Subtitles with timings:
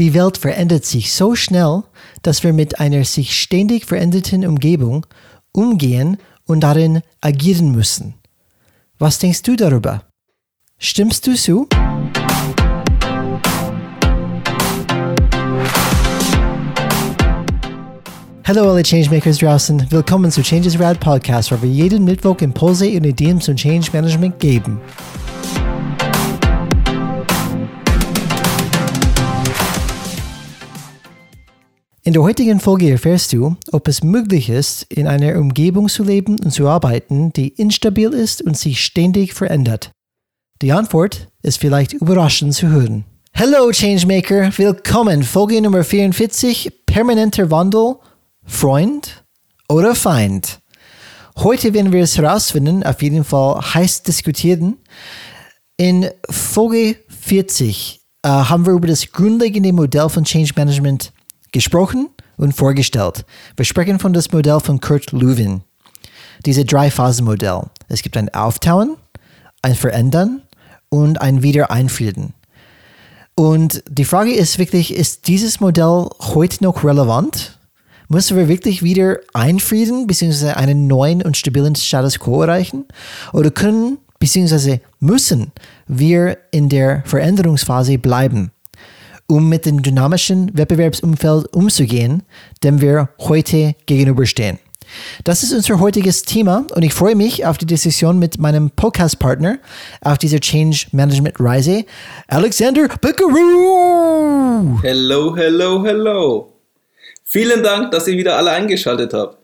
[0.00, 1.82] Die Welt verändert sich so schnell,
[2.22, 5.04] dass wir mit einer sich ständig veränderten Umgebung
[5.52, 8.14] umgehen und darin agieren müssen.
[8.98, 10.04] Was denkst du darüber?
[10.78, 11.68] Stimmst du zu?
[18.46, 23.04] Hallo alle Changemakers draußen, willkommen zu Changes Rad Podcast, wo wir jeden Mittwoch Impulse und
[23.04, 24.80] Ideen zum Change Management geben.
[32.10, 36.40] In der heutigen Folge erfährst du, ob es möglich ist, in einer Umgebung zu leben
[36.40, 39.92] und zu arbeiten, die instabil ist und sich ständig verändert.
[40.60, 43.04] Die Antwort ist vielleicht überraschend zu hören.
[43.36, 45.22] Hallo Changemaker, willkommen.
[45.22, 47.94] Folge Nummer 44, permanenter Wandel
[48.44, 49.22] Freund
[49.68, 50.58] oder Feind?
[51.36, 54.78] Heute werden wir es herausfinden, auf jeden Fall heiß diskutieren.
[55.76, 61.12] In Folge 40 äh, haben wir über das grundlegende Modell von Change Management
[61.52, 63.24] gesprochen und vorgestellt.
[63.56, 65.62] Wir sprechen von das Modell von Kurt Lewin.
[66.46, 67.62] Diese Drei-Phasen-Modell.
[67.88, 68.96] Es gibt ein Auftauen,
[69.62, 70.42] ein Verändern
[70.88, 72.32] und ein Wiedereinfrieden.
[73.34, 77.58] Und die Frage ist wirklich, ist dieses Modell heute noch relevant?
[78.08, 80.50] Müssen wir wirklich wieder einfrieden bzw.
[80.50, 82.86] einen neuen und stabilen Status quo erreichen?
[83.32, 84.80] Oder können bzw.
[84.98, 85.52] müssen
[85.86, 88.50] wir in der Veränderungsphase bleiben,
[89.30, 92.22] um mit dem dynamischen Wettbewerbsumfeld umzugehen,
[92.62, 94.58] dem wir heute gegenüberstehen?
[95.24, 99.58] Das ist unser heutiges Thema und ich freue mich auf die Diskussion mit meinem Podcast-Partner
[100.00, 101.84] auf dieser Change Management Reise,
[102.26, 104.80] Alexander Pickeroo.
[104.82, 106.52] Hello, hello, hello.
[107.24, 109.38] Vielen Dank, dass ihr wieder alle eingeschaltet habt.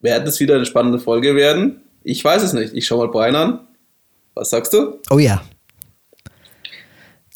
[0.00, 1.80] Wird es wieder eine spannende Folge werden?
[2.04, 2.72] Ich weiß es nicht.
[2.74, 3.60] Ich schaue mal Brian an.
[4.34, 5.00] Was sagst du?
[5.10, 5.42] Oh ja.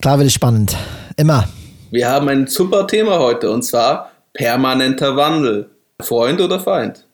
[0.01, 0.77] Klar wird es spannend.
[1.17, 1.47] Immer.
[1.91, 5.70] Wir haben ein super Thema heute und zwar permanenter Wandel.
[6.01, 7.06] Freund oder Feind?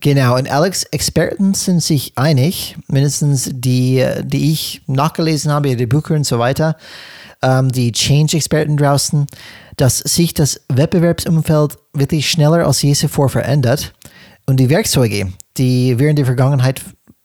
[0.00, 6.14] Genau, und Alex, Experten sind sich einig, mindestens die, die ich nachgelesen habe, die Bücher
[6.14, 6.76] und so weiter,
[7.42, 9.26] ähm, die Change-Experten draußen,
[9.76, 13.92] dass sich das Wettbewerbsumfeld wirklich schneller als je zuvor verändert
[14.46, 16.80] und die Werkzeuge, die wir in der Vergangenheit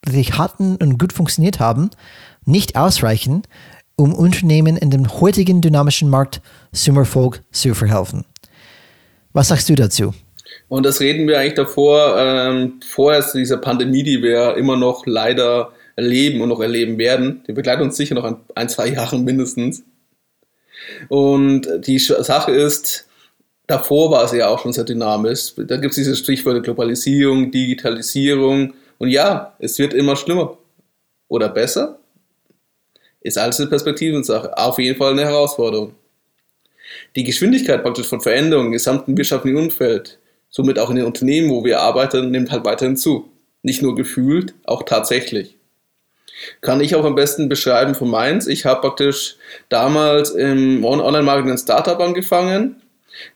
[0.05, 1.89] wirklich hatten und gut funktioniert haben,
[2.47, 3.43] nicht ausreichen,
[3.95, 6.41] um Unternehmen in dem heutigen dynamischen Markt
[6.71, 8.25] zum Erfolg zu verhelfen.
[9.33, 10.13] Was sagst du dazu?
[10.69, 15.71] Und das reden wir eigentlich davor, ähm, vorher dieser Pandemie, die wir immer noch leider
[15.95, 17.43] erleben und noch erleben werden.
[17.47, 19.83] Die begleitet uns sicher noch ein, ein zwei Jahre mindestens.
[21.09, 23.07] Und die Sache ist,
[23.65, 25.53] davor war es ja auch schon sehr dynamisch.
[25.55, 28.73] Da gibt es diese Stichworte Globalisierung, Digitalisierung.
[28.99, 30.57] Und ja, es wird immer schlimmer.
[31.29, 31.99] Oder besser?
[33.21, 34.57] Ist alles eine Perspektivensache.
[34.57, 35.95] Auf jeden Fall eine Herausforderung.
[37.15, 40.19] Die Geschwindigkeit praktisch von Veränderungen im gesamten wirtschaftlichen Umfeld,
[40.49, 43.29] somit auch in den Unternehmen, wo wir arbeiten, nimmt halt weiterhin zu.
[43.63, 45.57] Nicht nur gefühlt, auch tatsächlich
[46.61, 48.47] kann ich auch am besten beschreiben von meins.
[48.47, 49.37] Ich habe praktisch
[49.69, 52.81] damals im Online-Marketing ein Startup angefangen.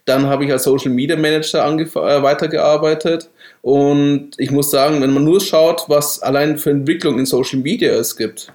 [0.04, 3.30] Dann habe ich als Social Media Manager äh, weitergearbeitet.
[3.62, 7.92] Und ich muss sagen, wenn man nur schaut, was allein für Entwicklung in Social Media
[7.92, 8.52] es gibt.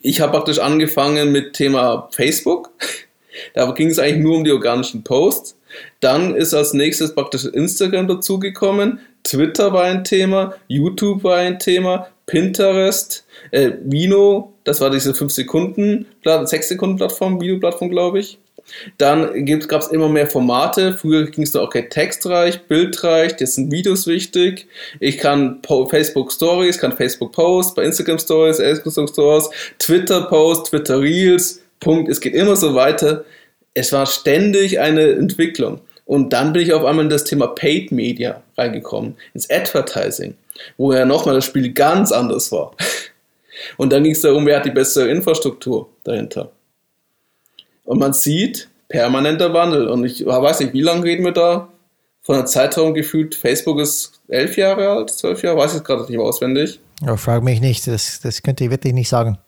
[0.00, 2.70] Ich habe praktisch angefangen mit Thema Facebook.
[3.54, 5.56] Da ging es eigentlich nur um die organischen Posts.
[6.00, 12.08] Dann ist als nächstes praktisch Instagram dazugekommen, Twitter war ein Thema, YouTube war ein Thema,
[12.26, 18.38] Pinterest, äh, Vino, das war diese 5 Sekunden, 6 Sekunden Plattform, Videoplattform, glaube ich.
[18.98, 20.92] Dann gab es immer mehr Formate.
[20.92, 24.66] Früher ging es da okay, textreich, bildreich, jetzt sind Videos wichtig.
[25.00, 31.00] Ich kann Facebook Stories, kann Facebook Posts, bei Instagram Stories, Instagram Stories, Twitter Posts, Twitter
[31.00, 31.62] Reels.
[31.80, 32.08] Punkt.
[32.08, 33.24] Es geht immer so weiter.
[33.74, 35.80] Es war ständig eine Entwicklung.
[36.04, 40.34] Und dann bin ich auf einmal in das Thema Paid Media reingekommen, ins Advertising,
[40.78, 42.74] wo ja nochmal das Spiel ganz anders war.
[43.76, 46.50] Und dann ging es darum, wer hat die bessere Infrastruktur dahinter.
[47.88, 49.88] Und man sieht permanenter Wandel.
[49.88, 51.68] Und ich weiß nicht, wie lange reden wir da?
[52.20, 56.10] Von der Zeitraum gefühlt, Facebook ist elf Jahre alt, zwölf Jahre, weiß ich gerade nicht
[56.10, 56.80] mehr auswendig.
[57.02, 59.38] Ja, frag mich nicht, das, das könnte ich wirklich nicht sagen.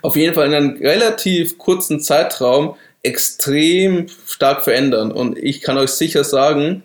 [0.00, 2.74] Auf jeden Fall in einem relativ kurzen Zeitraum
[3.04, 5.12] extrem stark verändern.
[5.12, 6.82] Und ich kann euch sicher sagen,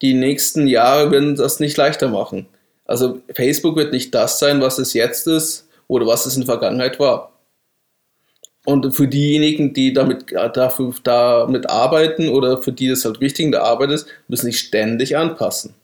[0.00, 2.46] die nächsten Jahre werden das nicht leichter machen.
[2.84, 6.54] Also Facebook wird nicht das sein, was es jetzt ist oder was es in der
[6.54, 7.32] Vergangenheit war.
[8.70, 13.50] Und für diejenigen, die damit, dafür, damit arbeiten oder für die das halt wichtig in
[13.50, 15.74] der Arbeit ist, müssen sich ständig anpassen.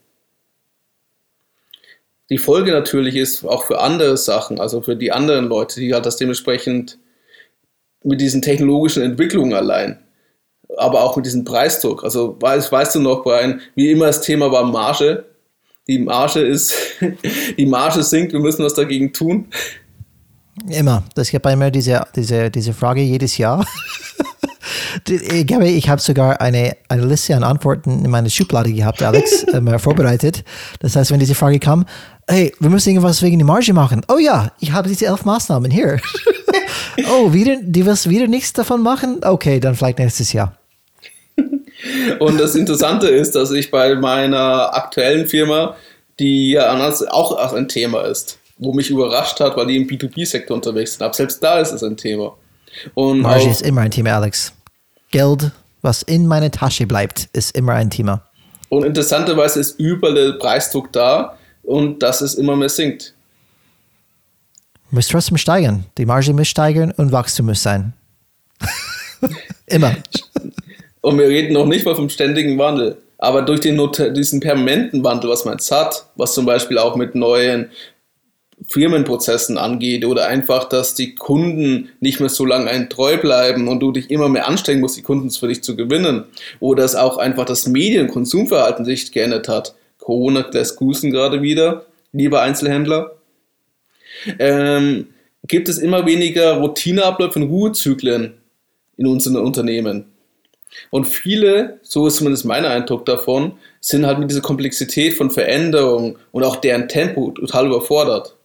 [2.29, 6.05] Die Folge natürlich ist auch für andere Sachen, also für die anderen Leute, die halt
[6.05, 6.97] das dementsprechend
[8.03, 9.99] mit diesen technologischen Entwicklungen allein,
[10.77, 12.05] aber auch mit diesem Preisdruck.
[12.05, 15.25] Also weißt, weißt du noch, Brian, wie immer das Thema war Marge.
[15.87, 16.73] Die Marge ist,
[17.57, 19.49] die Marge sinkt, wir müssen was dagegen tun.
[20.69, 21.03] Immer.
[21.15, 23.65] Das gibt bei mir diese, diese, diese Frage jedes Jahr.
[25.07, 29.43] ich glaube, ich habe sogar eine, eine Liste an Antworten in meiner Schublade gehabt, Alex,
[29.53, 30.43] äh, vorbereitet.
[30.79, 31.85] Das heißt, wenn diese Frage kam,
[32.27, 34.01] hey, wir müssen irgendwas wegen der Marge machen.
[34.09, 35.99] Oh ja, ich habe diese elf Maßnahmen hier.
[37.11, 39.19] oh, wieder, du wirst wieder nichts davon machen?
[39.23, 40.57] Okay, dann vielleicht nächstes Jahr.
[42.19, 45.75] Und das Interessante ist, dass ich bei meiner aktuellen Firma,
[46.19, 46.73] die ja
[47.09, 51.03] auch ein Thema ist, wo mich überrascht hat, weil die im B2B-Sektor unterwegs sind.
[51.03, 52.35] Aber selbst da ist es ein Thema.
[52.93, 54.53] Und Marge ist immer ein Thema, Alex.
[55.11, 55.51] Geld,
[55.81, 58.23] was in meiner Tasche bleibt, ist immer ein Thema.
[58.69, 63.13] Und interessanterweise ist überall der Preisdruck da und dass es immer mehr sinkt.
[64.89, 65.85] Muss trotzdem steigern.
[65.97, 67.93] Die Marge muss steigern und Wachstum muss sein.
[69.65, 69.95] immer.
[71.01, 72.97] Und wir reden noch nicht mal vom ständigen Wandel.
[73.17, 73.79] Aber durch den,
[74.13, 77.69] diesen permanenten Wandel, was man jetzt hat, was zum Beispiel auch mit neuen
[78.65, 83.79] Firmenprozessen angeht oder einfach, dass die Kunden nicht mehr so lange ein treu bleiben und
[83.79, 86.25] du dich immer mehr anstrengen musst, die Kunden für dich zu gewinnen.
[86.59, 89.75] Oder dass auch einfach das Medien- und Konsumverhalten sich geändert hat.
[89.99, 93.17] Corona lässt grüßen gerade wieder, lieber Einzelhändler.
[94.39, 95.07] Ähm,
[95.47, 98.33] gibt es immer weniger Routineabläufe und Ruhezyklen
[98.97, 100.05] in unseren Unternehmen.
[100.89, 106.17] Und viele, so ist zumindest mein Eindruck davon, sind halt mit dieser Komplexität von Veränderungen
[106.31, 108.36] und auch deren Tempo total überfordert.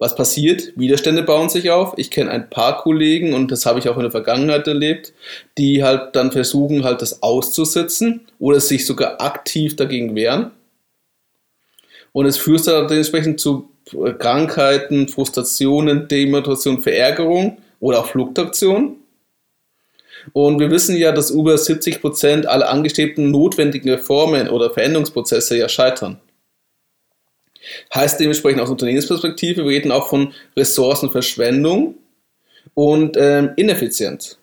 [0.00, 0.72] Was passiert?
[0.76, 1.92] Widerstände bauen sich auf.
[1.98, 5.12] Ich kenne ein paar Kollegen und das habe ich auch in der Vergangenheit erlebt,
[5.58, 10.52] die halt dann versuchen, halt das auszusitzen oder sich sogar aktiv dagegen wehren.
[12.12, 13.68] Und es führt dann dementsprechend zu
[14.18, 18.96] Krankheiten, Frustrationen, Demotivation, Verärgerung oder auch Fluktuation.
[20.32, 25.68] Und wir wissen ja, dass über 70 Prozent aller angestrebten notwendigen Reformen oder Veränderungsprozesse ja
[25.68, 26.18] scheitern.
[27.94, 31.96] Heißt dementsprechend aus Unternehmensperspektive, wir reden auch von Ressourcenverschwendung
[32.74, 34.38] und ähm, Ineffizienz.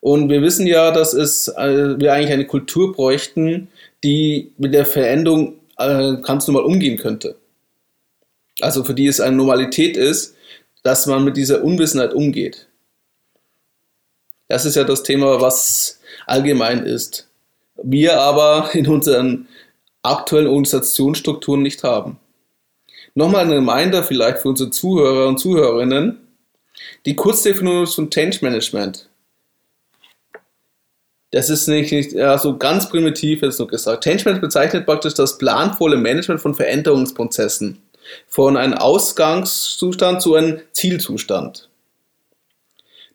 [0.00, 3.68] Und wir wissen ja, dass es, äh, wir eigentlich eine Kultur bräuchten,
[4.04, 7.36] die mit der Veränderung äh, ganz normal umgehen könnte.
[8.60, 10.36] Also für die es eine Normalität ist,
[10.82, 12.68] dass man mit dieser Unwissenheit umgeht.
[14.48, 17.28] Das ist ja das Thema, was allgemein ist.
[17.82, 19.48] Wir aber in unseren
[20.06, 22.18] aktuellen Organisationsstrukturen nicht haben.
[23.14, 26.18] Nochmal ein Reminder vielleicht für unsere Zuhörer und Zuhörerinnen.
[27.06, 29.08] Die Kurzdefinition von Change Management.
[31.30, 34.04] Das ist nicht, nicht ja, so ganz primitiv jetzt nur gesagt.
[34.04, 37.82] Change Management bezeichnet praktisch das planvolle Management von Veränderungsprozessen.
[38.28, 41.68] Von einem Ausgangszustand zu einem Zielzustand.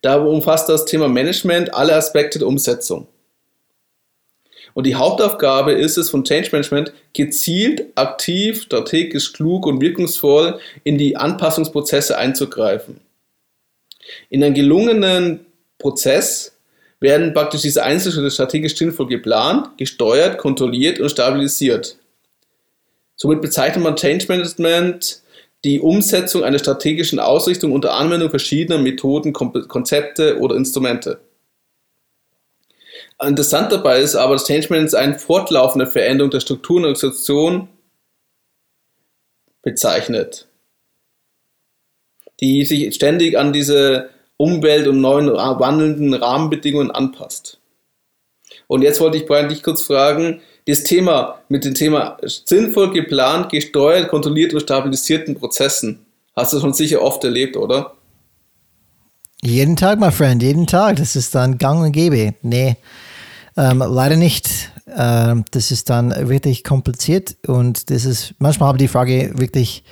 [0.01, 3.07] Da umfasst das Thema Management alle Aspekte der Umsetzung.
[4.73, 10.97] Und die Hauptaufgabe ist es von Change Management, gezielt, aktiv, strategisch, klug und wirkungsvoll in
[10.97, 13.01] die Anpassungsprozesse einzugreifen.
[14.29, 15.45] In einem gelungenen
[15.77, 16.55] Prozess
[16.99, 21.97] werden praktisch diese Einzelschritte strategisch sinnvoll geplant, gesteuert, kontrolliert und stabilisiert.
[23.15, 25.21] Somit bezeichnet man Change Management
[25.63, 31.19] die Umsetzung einer strategischen Ausrichtung unter Anwendung verschiedener Methoden, Konzepte oder Instrumente.
[33.23, 37.67] Interessant dabei ist aber, dass Change Management eine fortlaufende Veränderung der Strukturen und Organisation
[39.61, 40.47] bezeichnet,
[42.39, 47.59] die sich ständig an diese Umwelt und neuen wandelnden Rahmenbedingungen anpasst.
[48.67, 53.49] Und jetzt wollte ich Brian dich kurz fragen, das Thema mit dem Thema sinnvoll geplant,
[53.49, 57.93] gesteuert, kontrolliert und stabilisierten Prozessen, hast du schon sicher oft erlebt, oder?
[59.43, 60.97] Jeden Tag, my friend, jeden Tag.
[60.97, 62.35] Das ist dann gang und gäbe.
[62.43, 62.77] Nee,
[63.57, 64.71] ähm, leider nicht.
[64.87, 69.83] Ähm, das ist dann wirklich kompliziert und das ist, manchmal habe die Frage wirklich,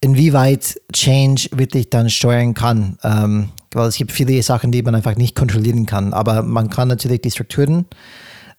[0.00, 2.98] inwieweit Change wirklich dann steuern kann.
[3.02, 6.12] Ähm, weil es gibt viele Sachen, die man einfach nicht kontrollieren kann.
[6.12, 7.86] Aber man kann natürlich die Strukturen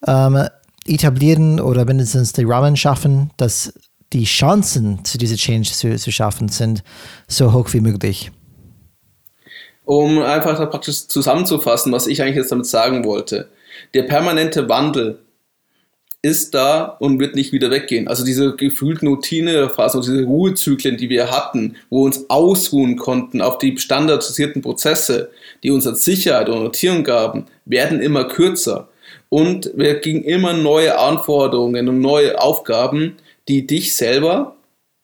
[0.05, 0.47] ähm,
[0.85, 3.73] etablieren oder mindestens die Rahmen schaffen, dass
[4.13, 6.83] die Chancen zu dieser Change zu, zu schaffen sind
[7.27, 8.31] so hoch wie möglich.
[9.85, 13.49] Um einfach praktisch zusammenzufassen, was ich eigentlich jetzt damit sagen wollte
[13.93, 15.19] der permanente Wandel
[16.21, 18.09] ist da und wird nicht wieder weggehen.
[18.09, 23.57] Also diese gefühlten Routinephasen, diese Ruhezyklen, die wir hatten, wo wir uns ausruhen konnten auf
[23.57, 25.31] die standardisierten Prozesse,
[25.63, 28.89] die uns als Sicherheit und Orientierung gaben, werden immer kürzer.
[29.29, 33.15] Und wir kriegen immer neue Anforderungen und neue Aufgaben,
[33.47, 34.55] die dich selber,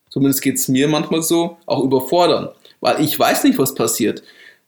[0.10, 2.50] zumindest geht es mir manchmal so, auch überfordern.
[2.82, 4.22] Weil ich weiß nicht, was passiert.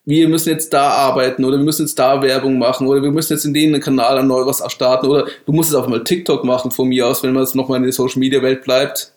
[0.07, 3.33] Wir müssen jetzt da arbeiten oder wir müssen jetzt da Werbung machen oder wir müssen
[3.33, 6.71] jetzt in den Kanal neu was starten oder du musst jetzt auch mal TikTok machen
[6.71, 9.11] von mir aus, wenn man jetzt nochmal in der Social Media Welt bleibt.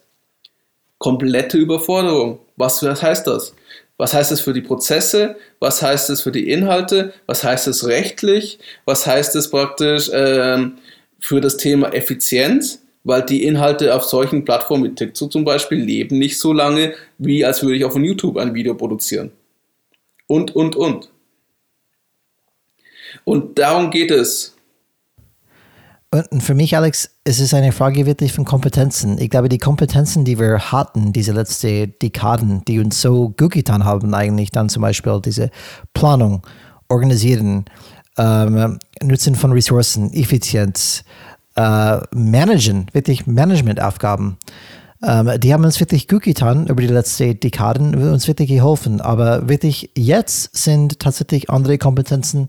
[0.97, 2.39] Komplette Überforderung.
[2.57, 3.55] Was, was heißt das?
[3.95, 5.37] Was heißt es für die Prozesse?
[5.59, 7.13] Was heißt es für die Inhalte?
[7.25, 8.59] Was heißt es rechtlich?
[8.83, 10.73] Was heißt es praktisch ähm,
[11.21, 12.83] für das Thema Effizienz?
[13.05, 17.45] Weil die Inhalte auf solchen Plattformen wie TikTok zum Beispiel leben nicht so lange, wie
[17.45, 19.31] als würde ich auf YouTube ein Video produzieren
[20.31, 21.11] und, und, und.
[23.25, 24.55] Und darum geht es.
[26.09, 29.17] Und für mich, Alex, ist es eine Frage wirklich von Kompetenzen.
[29.17, 33.83] Ich glaube, die Kompetenzen, die wir hatten, diese letzten Dekaden, die uns so gut getan
[33.83, 35.51] haben, eigentlich dann zum Beispiel diese
[35.93, 36.45] Planung,
[36.87, 37.65] Organisieren,
[38.17, 41.03] ähm, Nutzen von Ressourcen, Effizienz,
[41.55, 44.37] äh, Managen, wirklich Managementaufgaben.
[45.03, 49.01] Ähm, die haben uns wirklich gut getan über die letzten Dekaden, uns wirklich geholfen.
[49.01, 52.47] Aber wirklich jetzt sind tatsächlich andere Kompetenzen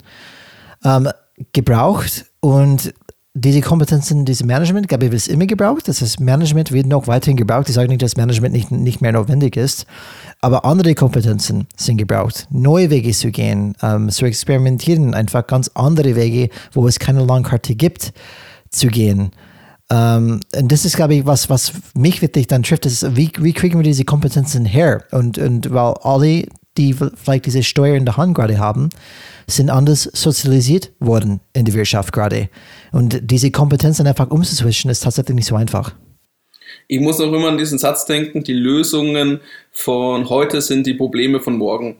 [0.84, 1.08] ähm,
[1.52, 2.92] gebraucht und
[3.34, 5.88] diese Kompetenzen, diese Management, glaube ich, wird es immer gebraucht.
[5.88, 7.68] Das heißt, Management wird noch weiterhin gebraucht.
[7.68, 9.86] Ich sage nicht, dass Management nicht, nicht mehr notwendig ist,
[10.42, 12.46] aber andere Kompetenzen sind gebraucht.
[12.50, 17.74] Neue Wege zu gehen, ähm, zu experimentieren, einfach ganz andere Wege, wo es keine Langkarte
[17.74, 18.12] gibt,
[18.68, 19.30] zu gehen.
[19.92, 23.52] Um, und das ist, glaube ich, was, was mich wirklich dann trifft, ist, wie, wie
[23.52, 25.04] kriegen wir diese Kompetenzen her?
[25.10, 26.46] Und, und weil alle,
[26.78, 28.88] die vielleicht diese Steuer in der Hand gerade haben,
[29.46, 32.48] sind anders sozialisiert worden in der Wirtschaft gerade.
[32.90, 35.94] Und diese Kompetenzen einfach umzuswitchen, ist tatsächlich nicht so einfach.
[36.88, 39.40] Ich muss auch immer an diesen Satz denken, die Lösungen
[39.72, 41.96] von heute sind die Probleme von morgen.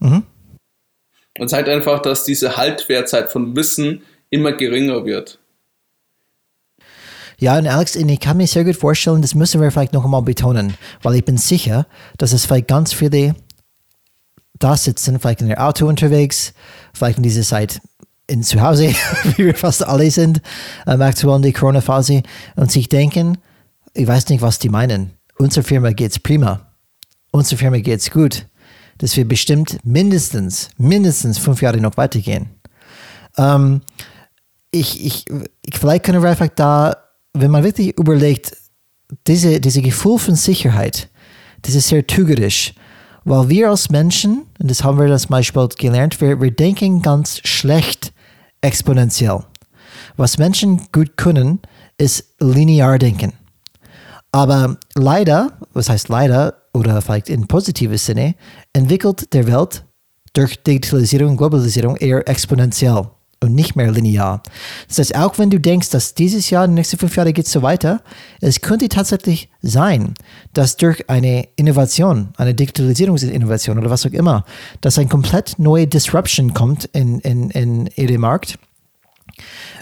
[0.00, 0.24] Mhm.
[1.38, 5.38] Und zeigt einfach, dass diese Haltwertzeit von Wissen immer geringer wird.
[7.42, 10.22] Ja, und Alex, ich kann mir sehr gut vorstellen, das müssen wir vielleicht noch einmal
[10.22, 13.34] betonen, weil ich bin sicher, dass es vielleicht ganz viele
[14.60, 16.54] da sitzen, vielleicht in der Auto unterwegs,
[16.94, 17.80] vielleicht in dieser Zeit
[18.28, 18.94] in zu Hause,
[19.24, 20.40] wie wir fast alle sind,
[20.86, 22.22] ähm, aktuell in der Corona-Phase,
[22.54, 23.38] und sich denken,
[23.92, 25.10] ich weiß nicht, was die meinen.
[25.36, 26.68] Unsere Firma geht's prima.
[27.32, 28.46] Unsere Firma geht's gut.
[28.98, 32.50] Das wird bestimmt mindestens, mindestens fünf Jahre noch weitergehen.
[33.36, 33.80] Ähm,
[34.70, 35.24] ich, ich,
[35.66, 37.01] ich, vielleicht können wir einfach da
[37.34, 38.56] wenn man wirklich überlegt,
[39.26, 41.08] diese, diese Gefühl von Sicherheit,
[41.62, 42.74] das ist sehr trügerisch.
[43.24, 47.40] Weil wir als Menschen, und das haben wir das Beispiel gelernt, wir, wir denken ganz
[47.44, 48.12] schlecht
[48.60, 49.44] exponentiell.
[50.16, 51.60] Was Menschen gut können,
[51.98, 53.32] ist linear denken.
[54.32, 58.34] Aber leider, was heißt leider, oder vielleicht in positiver Sinne,
[58.72, 59.84] entwickelt der Welt
[60.32, 63.08] durch Digitalisierung und Globalisierung eher exponentiell
[63.42, 64.42] und nicht mehr linear.
[64.88, 67.52] Das heißt, auch wenn du denkst, dass dieses Jahr, die nächsten fünf Jahre geht es
[67.52, 68.02] so weiter,
[68.40, 70.14] es könnte tatsächlich sein,
[70.52, 74.44] dass durch eine Innovation, eine Digitalisierungsinnovation oder was auch immer,
[74.80, 78.58] dass ein komplett neue Disruption kommt in, in, in ihrem Markt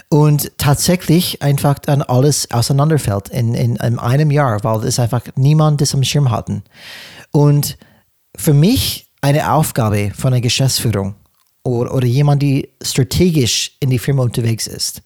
[0.09, 5.81] und tatsächlich einfach dann alles auseinanderfällt in, in, in einem Jahr, weil es einfach niemand
[5.81, 6.63] das am Schirm hatten.
[7.31, 7.77] Und
[8.35, 11.15] für mich eine Aufgabe von der Geschäftsführung
[11.63, 15.01] oder, oder jemand, die strategisch in die Firma unterwegs ist,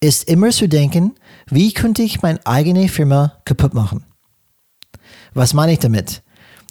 [0.00, 1.14] ist immer zu denken,
[1.48, 4.04] wie könnte ich meine eigene Firma kaputt machen?
[5.34, 6.22] Was meine ich damit?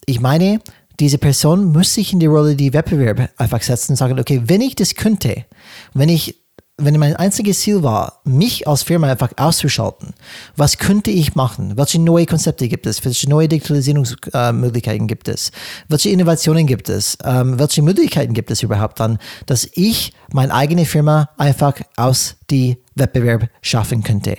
[0.05, 0.59] Ich meine,
[0.99, 4.61] diese Person muss sich in die Rolle die Wettbewerb einfach setzen und sagen, okay, wenn
[4.61, 5.45] ich das könnte,
[5.93, 6.44] wenn ich
[6.77, 10.13] wenn mein einziges Ziel war, mich als Firma einfach auszuschalten,
[10.57, 11.77] was könnte ich machen?
[11.77, 13.03] Welche neue Konzepte gibt es?
[13.05, 15.51] Welche neue Digitalisierungsmöglichkeiten gibt es?
[15.87, 17.17] Welche Innovationen gibt es?
[17.23, 22.77] Ähm, welche Möglichkeiten gibt es überhaupt dann, dass ich meine eigene Firma einfach aus die
[22.95, 24.37] Wettbewerb schaffen könnte?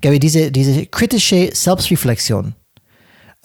[0.00, 2.54] Glaube, diese, diese kritische Selbstreflexion,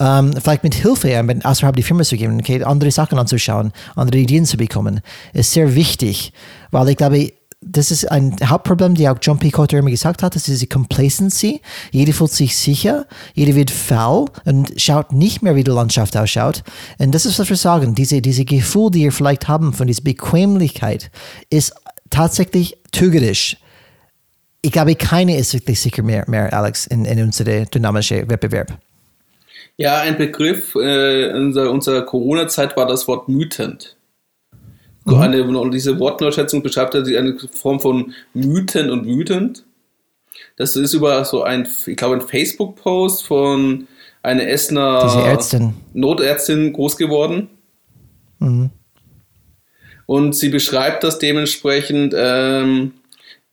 [0.00, 4.18] ähm, vielleicht mit Hilfe mit außerhalb der Firma zu geben, okay, andere Sachen anzuschauen, andere
[4.18, 5.00] Ideen zu bekommen,
[5.32, 6.32] ist sehr wichtig,
[6.70, 9.50] weil ich glaube, das ist ein Hauptproblem, die auch John P.
[9.50, 11.60] Cotter immer gesagt hat, das ist diese Complacency.
[11.90, 16.62] Jeder fühlt sich sicher, jeder wird faul und schaut nicht mehr, wie die Landschaft ausschaut.
[16.98, 20.02] Und das ist, was wir sagen, diese, diese Gefühl, die ihr vielleicht haben von dieser
[20.02, 21.10] Bequemlichkeit,
[21.50, 21.74] ist
[22.10, 23.56] tatsächlich trügerisch.
[24.62, 28.78] Ich glaube, keine ist wirklich sicher mehr, mehr Alex, in, in unserem dynamischen Wettbewerb.
[29.76, 33.97] Ja, ein Begriff äh, in unserer, unserer Corona-Zeit war das Wort mütend.
[35.16, 35.22] Mhm.
[35.22, 39.64] Eine, diese Wortneuschätzung beschreibt er eine Form von mütend und wütend.
[40.56, 43.86] Das ist über so ein, ich glaube, ein Facebook-Post von
[44.22, 45.04] einer Essener
[45.92, 47.48] Notärztin groß geworden.
[48.38, 48.70] Mhm.
[50.06, 52.92] Und sie beschreibt das dementsprechend ähm,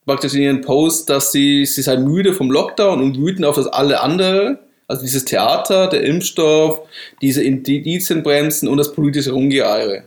[0.05, 3.67] praktisch in ihren Post, dass sie, sie sei müde vom Lockdown und wütend auf das
[3.67, 4.59] alle andere.
[4.87, 6.81] Also dieses Theater, der Impfstoff,
[7.21, 10.03] diese Indizienbremsen und das politische Rumgeeiere.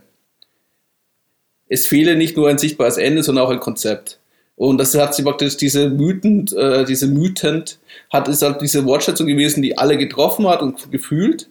[1.69, 4.19] Es fehle nicht nur ein sichtbares Ende, sondern auch ein Konzept.
[4.57, 7.79] Und das hat sie praktisch diese Mythen, äh, diese Mythend,
[8.11, 11.49] hat ist halt diese Wortschätzung gewesen, die alle getroffen hat und gefühlt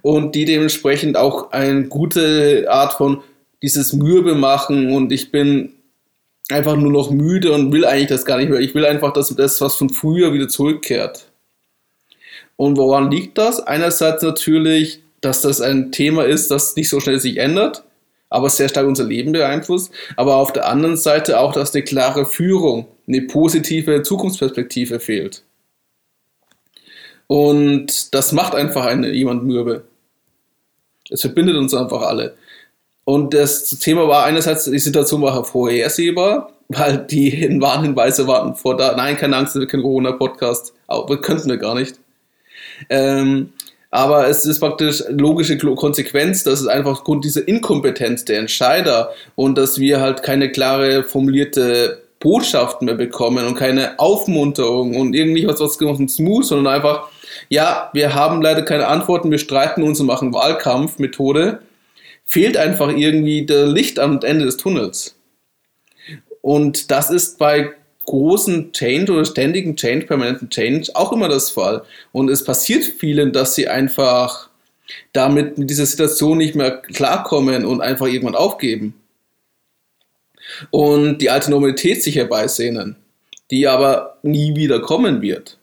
[0.00, 3.22] und die dementsprechend auch eine gute Art von
[3.62, 5.74] dieses Mürbe machen und ich bin
[6.48, 8.60] einfach nur noch müde und will eigentlich das gar nicht mehr.
[8.60, 11.30] Ich will einfach, dass das, was von früher wieder zurückkehrt.
[12.56, 13.60] Und woran liegt das?
[13.60, 17.84] Einerseits natürlich, dass das ein Thema ist, das nicht so schnell sich ändert
[18.30, 19.92] aber sehr stark unser Leben beeinflusst.
[20.16, 25.42] Aber auf der anderen Seite auch, dass eine klare Führung, eine positive Zukunftsperspektive fehlt.
[27.26, 29.84] Und das macht einfach eine, jemand mürbe.
[31.10, 32.34] Es verbindet uns einfach alle.
[33.04, 38.94] Und das Thema war einerseits, die Situation war vorhersehbar, weil die Warnhinweise warten vor da.
[38.96, 40.74] Nein, keine Angst, wir kein Corona-Podcast.
[40.86, 41.98] Aber könnten wir gar nicht.
[42.90, 43.52] Ähm,
[43.90, 49.56] aber es ist praktisch logische Konsequenz, dass es einfach aufgrund dieser Inkompetenz der Entscheider und
[49.56, 55.60] dass wir halt keine klare formulierte Botschaften mehr bekommen und keine Aufmunterung und irgendwie was,
[55.60, 57.08] was uns muss, sondern einfach,
[57.48, 61.60] ja, wir haben leider keine Antworten, wir streiten uns und machen Wahlkampfmethode,
[62.24, 65.14] fehlt einfach irgendwie der Licht am Ende des Tunnels.
[66.42, 67.72] Und das ist bei
[68.08, 71.82] großen Change oder ständigen Change, permanenten Change auch immer das Fall.
[72.10, 74.48] Und es passiert vielen, dass sie einfach
[75.12, 78.94] damit mit dieser Situation nicht mehr klarkommen und einfach irgendwann aufgeben.
[80.70, 82.96] Und die alte Normalität sich herbeisehnen,
[83.50, 85.58] die aber nie wieder kommen wird.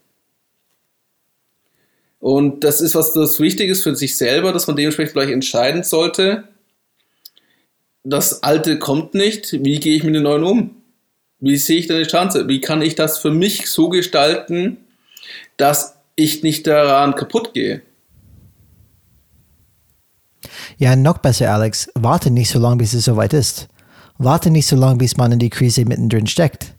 [2.20, 6.44] Und das ist was das Wichtiges für sich selber, dass man dementsprechend gleich entscheiden sollte.
[8.04, 10.85] Das Alte kommt nicht, wie gehe ich mit den Neuen um?
[11.40, 12.48] Wie sehe ich da eine Chance?
[12.48, 14.78] Wie kann ich das für mich so gestalten,
[15.58, 17.82] dass ich nicht daran kaputt gehe?
[20.78, 21.90] Ja, noch besser, Alex.
[21.96, 23.68] Warte nicht so lange, bis es soweit ist.
[24.18, 26.76] Warte nicht so lange, bis man in die Krise mittendrin steckt.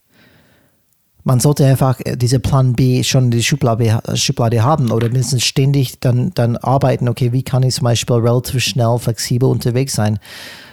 [1.25, 5.45] Man sollte einfach äh, diese Plan B schon in die Schublade, Schublade haben oder mindestens
[5.45, 7.09] ständig dann, dann arbeiten.
[7.09, 10.19] Okay, wie kann ich zum Beispiel relativ schnell, flexibel unterwegs sein?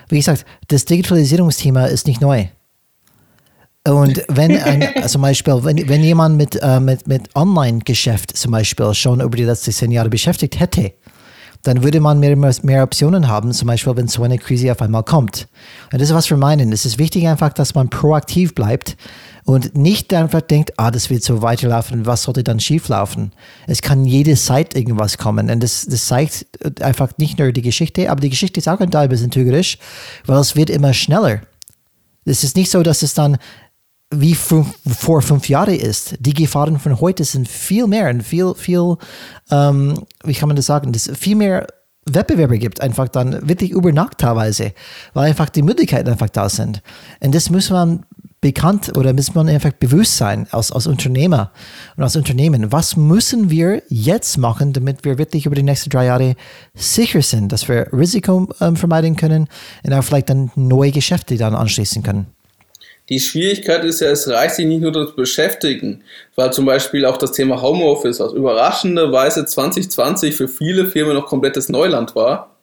[0.09, 2.47] Wie gesagt, das Digitalisierungsthema ist nicht neu.
[3.87, 8.93] Und wenn ein, zum Beispiel, wenn, wenn jemand mit, äh, mit, mit Online-Geschäft zum Beispiel
[8.93, 10.93] schon über die letzten zehn Jahre beschäftigt hätte,
[11.63, 15.03] dann würde man mehr, mehr Optionen haben, zum Beispiel, wenn so eine Krise auf einmal
[15.03, 15.47] kommt.
[15.91, 16.73] Und das ist was wir meinen.
[16.73, 18.97] Es ist wichtig einfach, dass man proaktiv bleibt
[19.45, 23.31] und nicht einfach denkt, ah, das wird so weiterlaufen, was sollte dann schieflaufen?
[23.65, 25.49] Es kann jede Zeit irgendwas kommen.
[25.49, 26.45] Und das, das zeigt
[26.81, 29.77] einfach nicht nur die Geschichte, aber die Geschichte ist auch ein Teil ein bisschen trügerisch,
[30.25, 31.41] weil es wird immer schneller.
[32.25, 33.37] Es ist nicht so, dass es dann
[34.21, 36.15] wie vor fünf Jahren ist.
[36.19, 38.97] Die Gefahren von heute sind viel mehr und viel, viel,
[39.51, 41.67] ähm, wie kann man das sagen, dass viel mehr
[42.05, 44.73] Wettbewerbe gibt, einfach dann wirklich über Nacht teilweise,
[45.13, 46.81] weil einfach die Möglichkeiten einfach da sind.
[47.21, 48.05] Und das muss man
[48.41, 51.51] bekannt oder muss man einfach bewusst sein als, als Unternehmer
[51.95, 52.73] und als Unternehmen.
[52.73, 56.35] Was müssen wir jetzt machen, damit wir wirklich über die nächsten drei Jahre
[56.73, 59.47] sicher sind, dass wir Risiko ähm, vermeiden können
[59.83, 62.32] und auch vielleicht dann neue Geschäfte dann anschließen können?
[63.13, 66.03] Die Schwierigkeit ist ja, es reicht sich nicht nur das Beschäftigen,
[66.35, 71.27] weil zum Beispiel auch das Thema Homeoffice aus überraschender Weise 2020 für viele Firmen noch
[71.27, 72.55] komplettes Neuland war.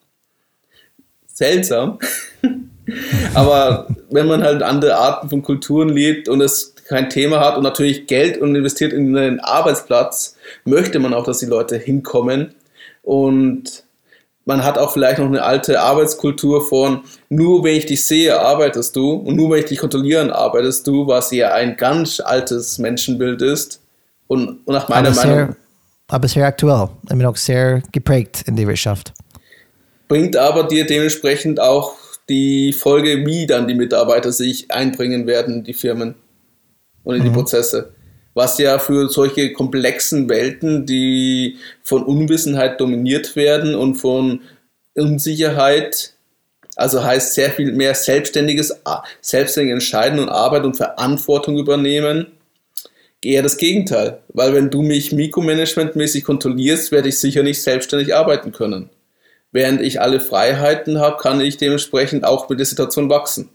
[1.29, 2.01] Seltsam.
[3.35, 7.63] Aber wenn man halt andere Arten von Kulturen lebt und es kein Thema hat und
[7.63, 12.57] natürlich Geld und investiert in einen Arbeitsplatz, möchte man auch, dass die Leute hinkommen.
[13.05, 13.85] Und
[14.51, 18.97] man hat auch vielleicht noch eine alte Arbeitskultur von nur wenn ich dich sehe, arbeitest
[18.97, 23.43] du und nur wenn ich dich kontrollieren, arbeitest du, was ja ein ganz altes Menschenbild
[23.43, 23.81] ist
[24.27, 25.37] und, nach meiner aber Meinung.
[25.37, 25.57] Sehr,
[26.09, 29.13] aber sehr aktuell, immer noch sehr geprägt in der Wirtschaft.
[30.09, 31.95] Bringt aber dir dementsprechend auch
[32.29, 36.17] die Folge, wie dann die Mitarbeiter sich einbringen werden, die Firmen
[37.05, 37.27] und in mhm.
[37.27, 37.93] die Prozesse
[38.35, 44.43] was ja für solche komplexen Welten, die von Unwissenheit dominiert werden und von
[44.95, 46.15] Unsicherheit,
[46.77, 48.75] also heißt sehr viel mehr selbstständiges,
[49.21, 52.27] selbstständig entscheiden und Arbeit und Verantwortung übernehmen,
[53.23, 54.21] eher das Gegenteil.
[54.29, 58.91] Weil wenn du mich mikromanagementmäßig kontrollierst, werde ich sicher nicht selbstständig arbeiten können.
[59.53, 63.51] Während ich alle Freiheiten habe, kann ich dementsprechend auch mit der Situation wachsen.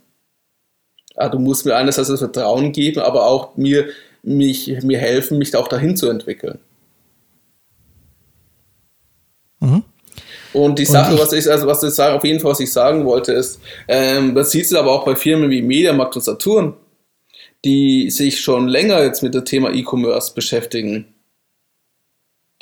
[1.16, 3.88] Ja, du musst mir einerseits das Vertrauen geben, aber auch mir
[4.26, 6.58] mich, mir helfen, mich auch dahin zu entwickeln.
[9.60, 9.84] Mhm.
[10.52, 12.72] Und die Sache, ich, was ich, also was ich sagen, auf jeden Fall, was ich
[12.72, 16.74] sagen wollte, ist, ähm, das sieht es aber auch bei Firmen wie Mediamarkt und Saturn,
[17.64, 21.14] die sich schon länger jetzt mit dem Thema E-Commerce beschäftigen,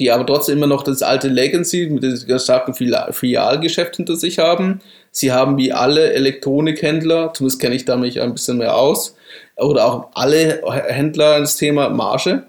[0.01, 4.81] die aber trotzdem immer noch das alte Legacy mit dem starken Filialgeschäft hinter sich haben,
[5.17, 9.15] Sie haben wie alle Elektronikhändler, zumindest kenne ich da mich ein bisschen mehr aus,
[9.57, 12.45] oder auch alle Händler das Thema Marge,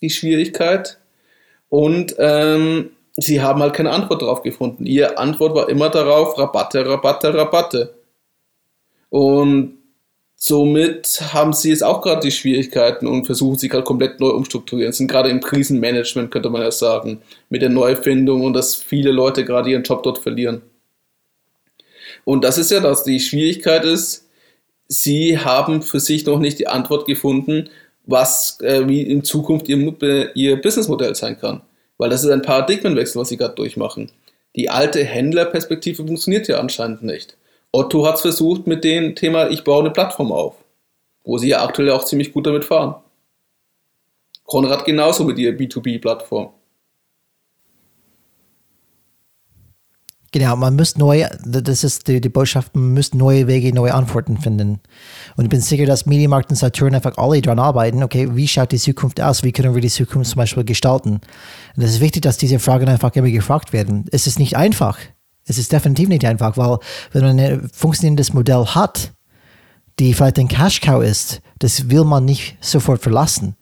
[0.00, 0.98] die Schwierigkeit.
[1.68, 4.86] Und ähm, sie haben halt keine Antwort darauf gefunden.
[4.86, 7.94] Ihre Antwort war immer darauf, Rabatte, Rabatte, Rabatte.
[9.10, 9.78] Und
[10.36, 14.92] somit haben sie jetzt auch gerade die Schwierigkeiten und versuchen sich gerade komplett neu umstrukturieren.
[14.92, 19.44] Sind gerade im Krisenmanagement, könnte man ja sagen, mit der Neufindung und dass viele Leute
[19.44, 20.62] gerade ihren Job dort verlieren.
[22.24, 24.27] Und das ist ja das, die Schwierigkeit ist,
[24.88, 27.68] sie haben für sich noch nicht die Antwort gefunden,
[28.06, 31.62] was, äh, wie in Zukunft ihr, ihr Businessmodell sein kann.
[31.98, 34.10] Weil das ist ein Paradigmenwechsel, was sie gerade durchmachen.
[34.56, 37.36] Die alte Händlerperspektive funktioniert ja anscheinend nicht.
[37.70, 40.54] Otto hat es versucht mit dem Thema, ich baue eine Plattform auf,
[41.24, 42.94] wo sie ja aktuell auch ziemlich gut damit fahren.
[44.44, 46.50] Konrad genauso mit ihrer B2B-Plattform.
[50.30, 54.36] Genau, man muss neu, das ist die, die Botschaft, man muss neue Wege, neue Antworten
[54.36, 54.78] finden.
[55.36, 58.72] Und ich bin sicher, dass Medienmarkt und Saturn einfach alle daran arbeiten, okay, wie schaut
[58.72, 61.20] die Zukunft aus, wie können wir die Zukunft zum Beispiel gestalten?
[61.76, 64.04] Und es ist wichtig, dass diese Fragen einfach immer gefragt werden.
[64.12, 64.98] Es ist nicht einfach.
[65.46, 66.78] Es ist definitiv nicht einfach, weil
[67.12, 69.14] wenn man ein funktionierendes Modell hat,
[69.98, 73.56] die vielleicht ein Cash-Cow ist, das will man nicht sofort verlassen.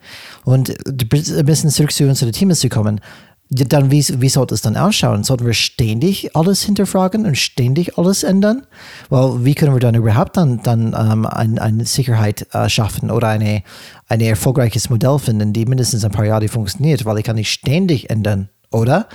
[0.45, 3.01] Und ein bisschen zurück zu unseren Teams zu kommen
[3.49, 5.23] dann wie, wie sollte es dann ausschauen?
[5.23, 8.67] Sollten wir ständig alles hinterfragen und ständig alles ändern?
[9.09, 13.29] Weil wie können wir dann überhaupt dann, dann ähm, ein, eine Sicherheit äh, schaffen oder
[13.29, 13.63] eine,
[14.09, 17.05] ein erfolgreiches Modell finden, die mindestens ein paar Jahre funktioniert?
[17.05, 19.07] Weil ich kann nicht ständig ändern, oder?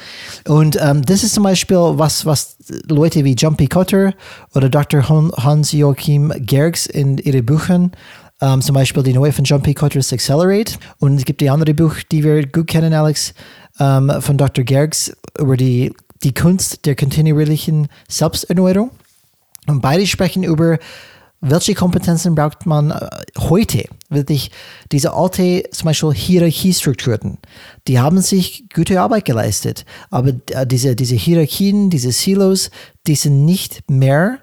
[0.48, 2.56] Und ähm, das ist zum Beispiel was, was
[2.88, 4.14] Leute wie Jumpy Cotter
[4.56, 5.10] oder Dr.
[5.10, 7.92] Hans-Joachim Gergs in ihren Büchern
[8.42, 10.74] um, ähm, zum Beispiel die neue von Jumpy Cotter's Accelerate.
[10.98, 13.36] Und es gibt die andere Buch, die wir gut kennen, Alex,
[13.80, 14.64] ähm, von Dr.
[14.64, 18.92] Gergs über die, die Kunst der kontinuierlichen Selbsterneuerung.
[19.68, 20.80] Und beide sprechen über,
[21.42, 23.86] welche Kompetenzen braucht man äh, heute?
[24.10, 24.52] Wirklich
[24.92, 27.40] diese alte, zum Beispiel Hierarchiestrukturen,
[27.88, 29.86] die haben sich gute Arbeit geleistet.
[30.12, 32.70] Aber äh, diese, diese Hierarchien, diese Silos,
[33.08, 34.40] die sind nicht mehr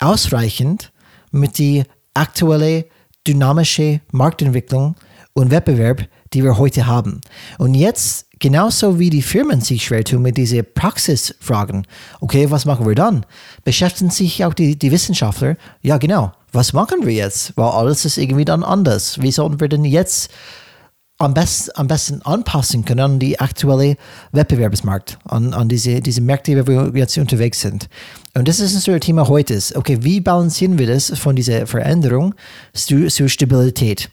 [0.00, 0.92] ausreichend
[1.30, 2.84] mit die aktuelle
[3.26, 4.96] dynamische Marktentwicklung
[5.32, 7.20] und Wettbewerb, die wir heute haben.
[7.58, 11.86] Und jetzt Genauso wie die Firmen sich schwer tun mit diesen Praxisfragen.
[12.20, 13.26] Okay, was machen wir dann?
[13.64, 15.56] Beschäftigen sich auch die, die Wissenschaftler?
[15.82, 16.32] Ja, genau.
[16.52, 17.56] Was machen wir jetzt?
[17.56, 19.20] Weil alles ist irgendwie dann anders.
[19.20, 20.30] Wie sollten wir denn jetzt
[21.18, 23.96] am besten, am besten anpassen können an die aktuelle
[24.32, 27.88] Wettbewerbsmarkt, an, an diese, diese Märkte, wo wir jetzt unterwegs sind.
[28.34, 29.58] Und das ist unser Thema heute.
[29.74, 32.34] Okay, wie balancieren wir das von dieser Veränderung
[32.72, 34.10] zu, zu Stabilität?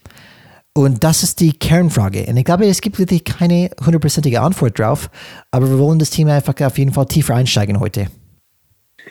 [0.78, 2.26] Und das ist die Kernfrage.
[2.28, 5.10] Und ich glaube, es gibt wirklich keine hundertprozentige Antwort drauf,
[5.50, 8.08] aber wir wollen das Thema einfach auf jeden Fall tiefer einsteigen heute.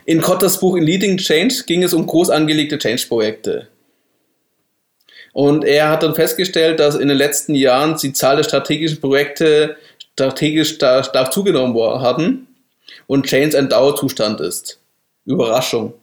[0.04, 3.68] In Kotters Buch In Leading Change ging es um groß angelegte Change-Projekte.
[5.32, 9.76] Und er hat dann festgestellt, dass in den letzten Jahren die Zahl der strategischen Projekte
[10.12, 12.46] strategisch stark zugenommen hatten
[13.06, 14.80] und Change ein Dauerzustand ist.
[15.24, 15.94] Überraschung.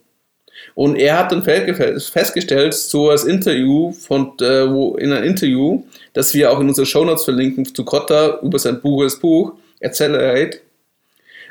[0.75, 6.33] Und er hat dann festgestellt, so als Interview von, äh, wo, in einem Interview, das
[6.33, 10.59] wir auch in unseren Shownotes verlinken zu Kotta über sein Buch, das Buch Accelerate,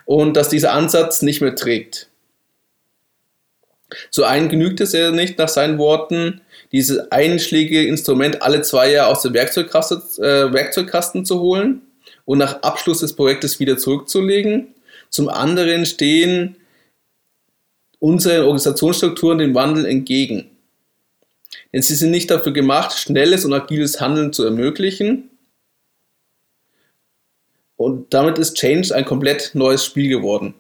[0.07, 2.09] und dass dieser Ansatz nicht mehr trägt.
[4.11, 6.41] Zu einem genügt es ja nicht nach seinen Worten,
[6.73, 11.83] dieses einschlägige Instrument alle zwei Jahre aus dem Werkzeugkasten, äh, Werkzeugkasten zu holen
[12.25, 14.69] und nach Abschluss des Projektes wieder zurückzulegen.
[15.09, 16.57] Zum anderen stehen
[18.01, 20.51] unseren Organisationsstrukturen dem Wandel entgegen.
[21.73, 25.31] Denn sie sind nicht dafür gemacht, schnelles und agiles Handeln zu ermöglichen.
[27.77, 30.55] Und damit ist Change ein komplett neues Spiel geworden.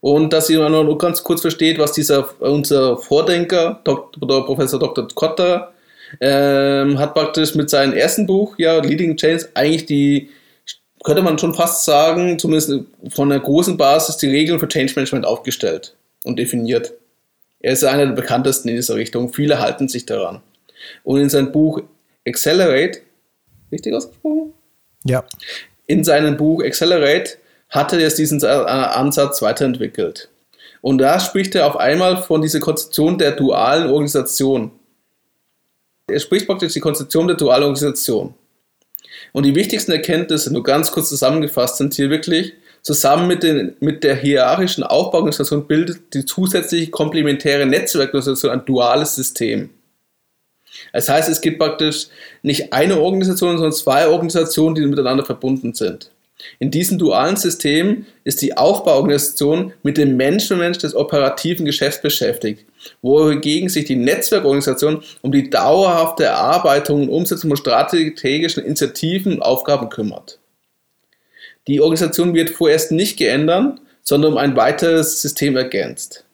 [0.00, 4.44] Und dass ihr noch ganz kurz versteht, was dieser unser Vordenker, Dr.
[4.44, 5.06] Professor Dr.
[5.14, 5.72] Kotter,
[6.20, 10.30] ähm, hat praktisch mit seinem ersten Buch, ja, Leading Change, eigentlich die
[11.02, 12.72] könnte man schon fast sagen, zumindest
[13.10, 16.92] von einer großen Basis, die Regeln für Change Management aufgestellt und definiert.
[17.60, 19.32] Er ist einer der bekanntesten in dieser Richtung.
[19.32, 20.42] Viele halten sich daran.
[21.04, 21.82] Und in seinem Buch
[22.26, 23.00] Accelerate,
[23.70, 24.52] richtig ausgesprochen?
[25.04, 25.24] Ja.
[25.86, 27.38] In seinem Buch Accelerate
[27.68, 30.28] hatte er diesen äh, Ansatz weiterentwickelt.
[30.80, 34.72] Und da spricht er auf einmal von dieser Konzeption der dualen Organisation.
[36.08, 38.34] Er spricht praktisch die Konzeption der dualen Organisation.
[39.32, 44.04] Und die wichtigsten Erkenntnisse, nur ganz kurz zusammengefasst, sind hier wirklich, zusammen mit, den, mit
[44.04, 49.70] der hierarchischen Aufbauorganisation bildet die zusätzliche komplementäre Netzwerkorganisation ein duales System.
[50.92, 52.08] Das heißt, es gibt praktisch
[52.42, 56.10] nicht eine Organisation, sondern zwei Organisationen, die miteinander verbunden sind.
[56.58, 62.64] In diesem dualen System ist die Aufbauorganisation mit dem Menschenmensch des operativen Geschäfts beschäftigt,
[63.00, 69.88] wohingegen sich die Netzwerkorganisation um die dauerhafte Erarbeitung und Umsetzung von strategischen Initiativen und Aufgaben
[69.88, 70.38] kümmert.
[71.68, 76.24] Die Organisation wird vorerst nicht geändert, sondern um ein weiteres System ergänzt.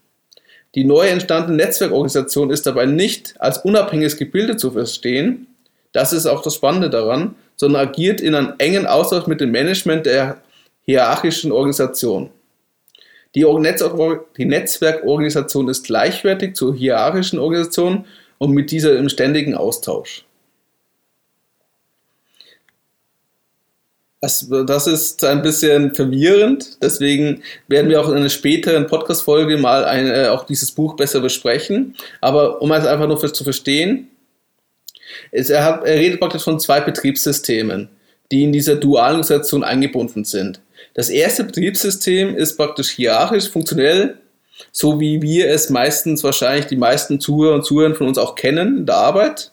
[0.74, 5.46] Die neu entstandene Netzwerkorganisation ist dabei nicht als unabhängiges Gebilde zu verstehen,
[5.92, 10.06] das ist auch das Spannende daran, sondern agiert in einem engen Austausch mit dem Management
[10.06, 10.40] der
[10.86, 12.30] hierarchischen Organisation.
[13.34, 13.44] Die,
[14.38, 18.06] die Netzwerkorganisation ist gleichwertig zur hierarchischen Organisation
[18.38, 20.24] und mit dieser im ständigen Austausch.
[24.20, 29.84] Das, das, ist ein bisschen verwirrend, deswegen werden wir auch in einer späteren Podcast-Folge mal
[29.84, 31.94] ein, äh, auch dieses Buch besser besprechen.
[32.20, 34.10] Aber um es einfach nur für, zu verstehen,
[35.30, 37.88] ist, er, hat, er redet praktisch von zwei Betriebssystemen,
[38.30, 40.60] die in dieser dualen Organisation eingebunden sind.
[40.94, 44.18] Das erste Betriebssystem ist praktisch hierarchisch, funktionell,
[44.72, 48.78] so wie wir es meistens wahrscheinlich die meisten Zuhörer und Zuhörer von uns auch kennen
[48.78, 49.52] in der Arbeit.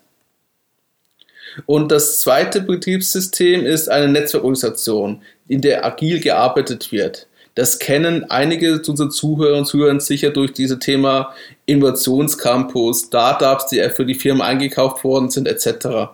[1.65, 7.27] Und das zweite Betriebssystem ist eine Netzwerkorganisation, in der agil gearbeitet wird.
[7.55, 11.33] Das kennen einige unserer Zuhörer und Zuhörer sicher durch dieses Thema
[11.65, 16.09] Innovationscampus, Startups, die für die Firmen eingekauft worden sind, etc.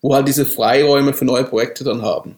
[0.00, 2.36] Wo halt diese Freiräume für neue Projekte dann haben.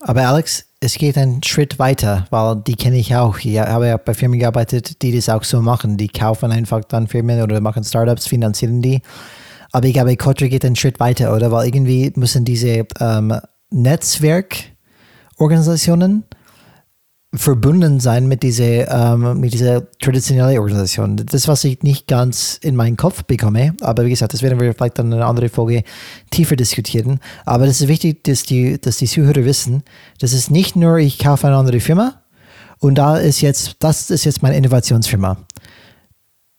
[0.00, 3.38] Aber Alex, es geht einen Schritt weiter, weil die kenne ich auch.
[3.38, 5.96] Ich habe ja bei Firmen gearbeitet, die das auch so machen.
[5.96, 9.00] Die kaufen einfach dann Firmen oder machen Startups, finanzieren die.
[9.72, 11.50] Aber ich glaube, Kotre geht einen Schritt weiter, oder?
[11.50, 13.34] Weil irgendwie müssen diese ähm,
[13.70, 16.24] Netzwerkorganisationen
[17.36, 21.16] verbunden sein mit dieser, ähm, mit dieser traditionellen Organisation.
[21.16, 24.74] Das, was ich nicht ganz in meinen Kopf bekomme, aber wie gesagt, das werden wir
[24.74, 25.82] vielleicht dann in einer anderen Folge
[26.30, 27.20] tiefer diskutieren.
[27.44, 29.82] Aber es ist wichtig, dass die, dass die Zuhörer wissen,
[30.20, 32.22] das ist nicht nur, ich kaufe eine andere Firma
[32.78, 35.36] und da ist jetzt, das ist jetzt meine Innovationsfirma.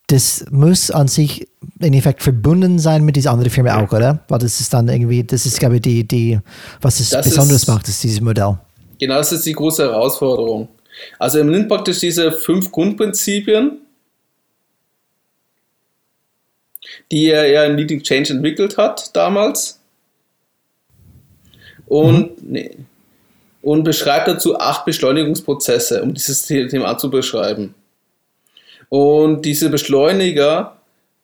[0.08, 1.48] Das muss an sich
[1.80, 4.24] in Effekt verbunden sein mit dieser anderen Firma auch, oder?
[4.28, 6.38] Weil das ist dann irgendwie, das ist, glaube ich, die, die
[6.80, 8.56] was es besonders macht, ist dieses Modell.
[8.98, 10.68] Genau, das ist die große Herausforderung.
[11.18, 13.78] Also er nimmt praktisch diese fünf Grundprinzipien,
[17.10, 19.80] die er ja in Leading Change entwickelt hat damals
[21.86, 22.52] und, mhm.
[22.52, 22.76] nee,
[23.62, 27.74] und beschreibt dazu acht Beschleunigungsprozesse, um dieses Thema zu beschreiben.
[28.88, 30.76] Und diese Beschleuniger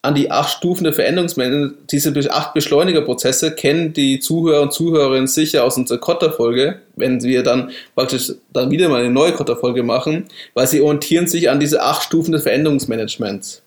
[0.04, 5.62] an die acht Stufen der Veränderungsmanagement, diese acht Beschleunigerprozesse kennen die Zuhörer und Zuhörerinnen sicher
[5.64, 10.66] aus unserer Kotter-Folge, wenn wir dann praktisch dann wieder mal eine neue Kotter-Folge machen, weil
[10.66, 13.62] sie orientieren sich an diese acht Stufen des Veränderungsmanagements.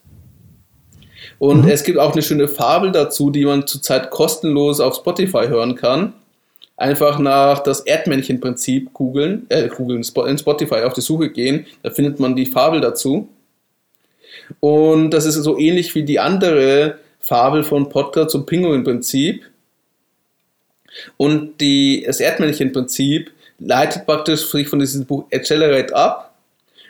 [1.39, 1.69] Und mhm.
[1.69, 6.13] es gibt auch eine schöne Fabel dazu, die man zurzeit kostenlos auf Spotify hören kann.
[6.75, 12.19] Einfach nach das Erdmännchen-Prinzip googeln, äh, googeln, in Spotify auf die Suche gehen, da findet
[12.19, 13.29] man die Fabel dazu.
[14.59, 19.43] Und das ist so ähnlich wie die andere Fabel von Potter zum Pinguin-Prinzip.
[21.17, 26.35] Und die, das Erdmännchen-Prinzip leitet praktisch sich von diesem Buch Accelerate ab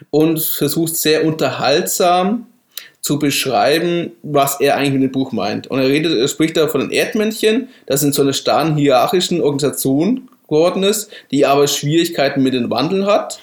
[0.09, 2.47] und versucht sehr unterhaltsam
[3.01, 5.67] zu beschreiben, was er eigentlich mit dem Buch meint.
[5.67, 9.41] Und er, redet, er spricht da von den Erdmännchen, das in so einer starren hierarchischen
[9.41, 13.39] Organisation geworden ist, die aber Schwierigkeiten mit den Wandeln hat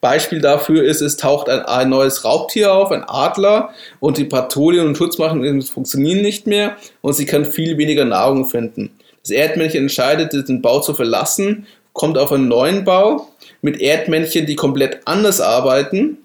[0.00, 4.86] Beispiel dafür ist, es taucht ein, ein neues Raubtier auf, ein Adler, und die Patrouillen
[4.86, 8.90] und Schutzmachen funktionieren nicht mehr und sie kann viel weniger Nahrung finden.
[9.22, 13.28] Das Erdmännchen entscheidet, den Bau zu verlassen, kommt auf einen neuen Bau
[13.62, 16.18] mit Erdmännchen, die komplett anders arbeiten,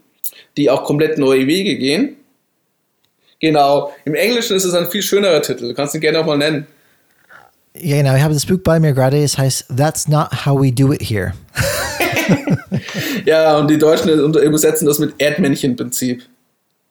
[0.57, 2.17] die auch komplett neue Wege gehen.
[3.39, 6.37] Genau, im Englischen ist es ein viel schönerer Titel, du kannst ihn gerne auch mal
[6.37, 6.67] nennen.
[7.75, 10.73] Ja, genau, ich habe das Buch bei mir gerade, es heißt That's Not How We
[10.73, 11.33] Do It Here.
[13.25, 16.23] ja, und die Deutschen übersetzen das mit Erdmännchen-Prinzip.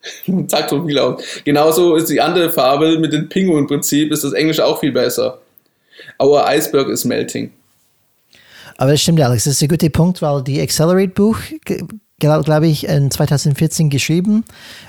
[0.46, 1.22] Sagt so viel aus.
[1.44, 5.38] Genauso ist die andere Fabel mit dem Pinguin-Prinzip, ist das Englische auch viel besser.
[6.20, 7.50] Our iceberg is melting.
[8.76, 9.44] Aber das stimmt, Alex.
[9.44, 11.38] Das ist ein guter Punkt, weil die Accelerate-Buch,
[12.20, 14.44] glaube glaub ich, in 2014 geschrieben.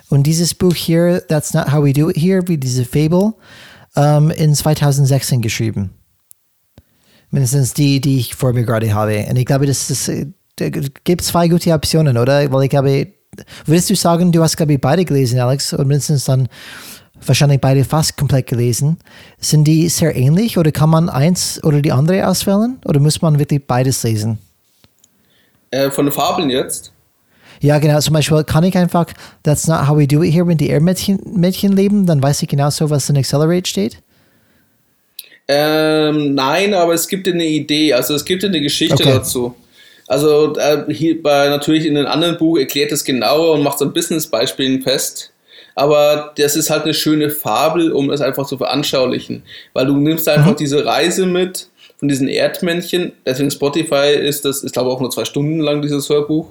[0.09, 3.33] Und dieses Buch hier, That's Not How We Do It Here, wie diese Fable,
[3.95, 5.89] ähm, in 2016 geschrieben.
[7.31, 9.25] Mindestens die, die ich vor mir gerade habe.
[9.27, 10.13] Und ich glaube, das, ist, da
[11.03, 12.51] gibt zwei gute Optionen, oder?
[12.51, 13.07] Weil ich glaube,
[13.65, 16.49] würdest du sagen, du hast, glaube ich, beide gelesen, Alex, und mindestens dann
[17.25, 18.97] wahrscheinlich beide fast komplett gelesen.
[19.39, 22.79] Sind die sehr ähnlich oder kann man eins oder die andere auswählen?
[22.85, 24.39] Oder muss man wirklich beides lesen?
[25.71, 26.91] Äh, von den Fabeln jetzt?
[27.61, 27.99] Ja, genau.
[27.99, 29.07] Zum Beispiel kann ich einfach,
[29.43, 32.47] that's not how we do it here, wenn die Erdmädchen Mädchen leben, dann weiß ich
[32.47, 34.01] genau so, was in Accelerate steht.
[35.47, 39.13] Ähm, nein, aber es gibt eine Idee, also es gibt eine Geschichte okay.
[39.13, 39.55] dazu.
[40.09, 43.85] Also äh, hier bei natürlich in einem anderen Buch erklärt es genauer und macht so
[43.85, 45.31] ein Business-Beispielen fest.
[45.75, 49.43] Aber das ist halt eine schöne Fabel, um es einfach zu veranschaulichen.
[49.73, 50.57] Weil du nimmst einfach mhm.
[50.57, 51.67] diese Reise mit
[51.97, 53.13] von diesen Erdmännchen.
[53.23, 56.47] Deswegen Spotify ist das, ist glaube ich auch nur zwei Stunden lang dieses Hörbuch.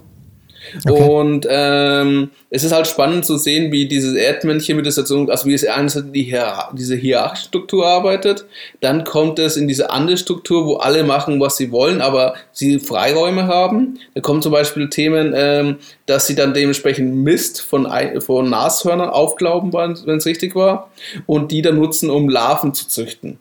[0.84, 1.02] Okay.
[1.02, 5.46] Und ähm, es ist halt spannend zu sehen, wie dieses Erdmännchen mit der Station, also
[5.46, 8.44] wie es einerseits die Hier diese hierarchische Struktur arbeitet,
[8.80, 12.78] dann kommt es in diese andere Struktur, wo alle machen, was sie wollen, aber sie
[12.78, 13.98] Freiräume haben.
[14.14, 17.88] Da kommen zum Beispiel Themen, ähm, dass sie dann dementsprechend Mist von,
[18.20, 20.90] von Nashörnern aufglauben, wenn es richtig war,
[21.26, 23.38] und die dann nutzen, um Larven zu züchten.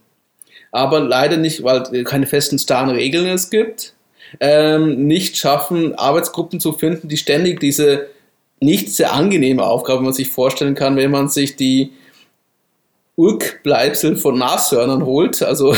[0.72, 3.94] Aber leider nicht, weil keine festen starren Regeln es gibt
[4.40, 8.08] ähm, nicht schaffen, Arbeitsgruppen zu finden, die ständig diese
[8.60, 11.92] nicht sehr angenehme Aufgabe, man sich vorstellen kann, wenn man sich die
[13.16, 15.76] Urkbleibsel von Nashörnern holt, also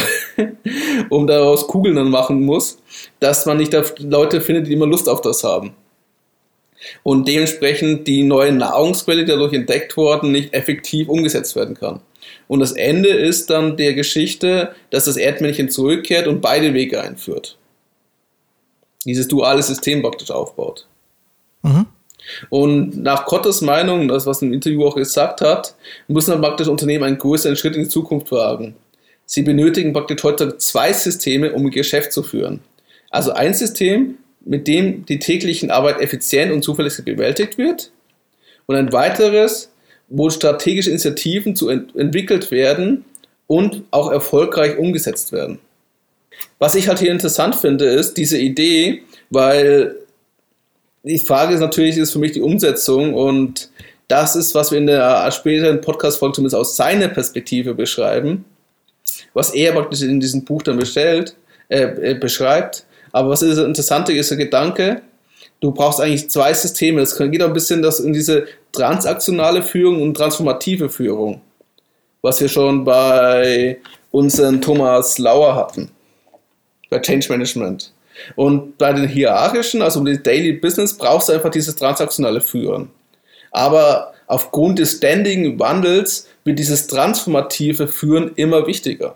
[1.10, 2.80] um daraus Kugeln dann machen muss,
[3.20, 5.74] dass man nicht Leute findet, die immer Lust auf das haben.
[7.04, 12.02] Und dementsprechend die neue Nahrungsquelle, die dadurch entdeckt worden, nicht effektiv umgesetzt werden kann.
[12.48, 17.59] Und das Ende ist dann der Geschichte, dass das Erdmännchen zurückkehrt und beide Wege einführt
[19.10, 20.88] dieses duale System praktisch aufbaut.
[21.63, 21.86] Mhm.
[22.50, 25.76] Und nach Kottes Meinung, das was im Interview auch gesagt hat,
[26.08, 28.76] müssen dann praktisch Unternehmen einen größeren Schritt in die Zukunft wagen.
[29.26, 32.62] Sie benötigen praktisch heute zwei Systeme, um ihr Geschäft zu führen.
[33.10, 37.91] Also ein System, mit dem die täglichen Arbeit effizient und zuverlässig bewältigt wird
[38.65, 39.72] und ein weiteres,
[40.08, 43.06] wo strategische Initiativen zu ent entwickelt werden
[43.48, 45.60] und auch erfolgreich umgesetzt werden.
[46.60, 49.95] Was ich halt hier interessant finde, ist diese Idee, weil
[51.04, 53.69] die Frage ist natürlich, ist für mich die Umsetzung und
[54.08, 58.43] das ist, was wir in der späteren Podcast-Folge zumindest aus seiner Perspektive beschreiben,
[59.34, 61.36] was er praktisch in diesem Buch dann bestellt,
[61.69, 62.86] äh, äh, beschreibt.
[63.12, 65.02] Aber was ist das ist der Gedanke,
[65.62, 67.02] du brauchst eigentlich zwei Systeme.
[67.02, 71.41] Es geht auch ein bisschen das in diese transaktionale Führung und transformative Führung,
[72.21, 73.78] was wir schon bei
[74.12, 75.91] unseren Thomas Lauer hatten
[76.89, 77.91] bei Change Management.
[78.36, 82.89] Und bei den hierarchischen, also dem Daily Business, brauchst du einfach dieses transaktionale Führen.
[83.52, 89.15] Aber aufgrund des ständigen Wandels wird dieses transformative Führen immer wichtiger.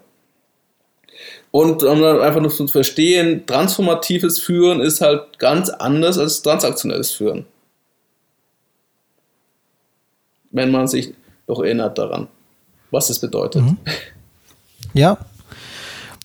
[1.52, 7.46] Und um einfach nur zu verstehen, transformatives Führen ist halt ganz anders als transaktionelles Führen.
[10.50, 11.14] Wenn man sich
[11.46, 12.28] doch erinnert daran,
[12.90, 13.62] was es bedeutet.
[13.62, 13.78] Mhm.
[14.94, 15.18] Ja,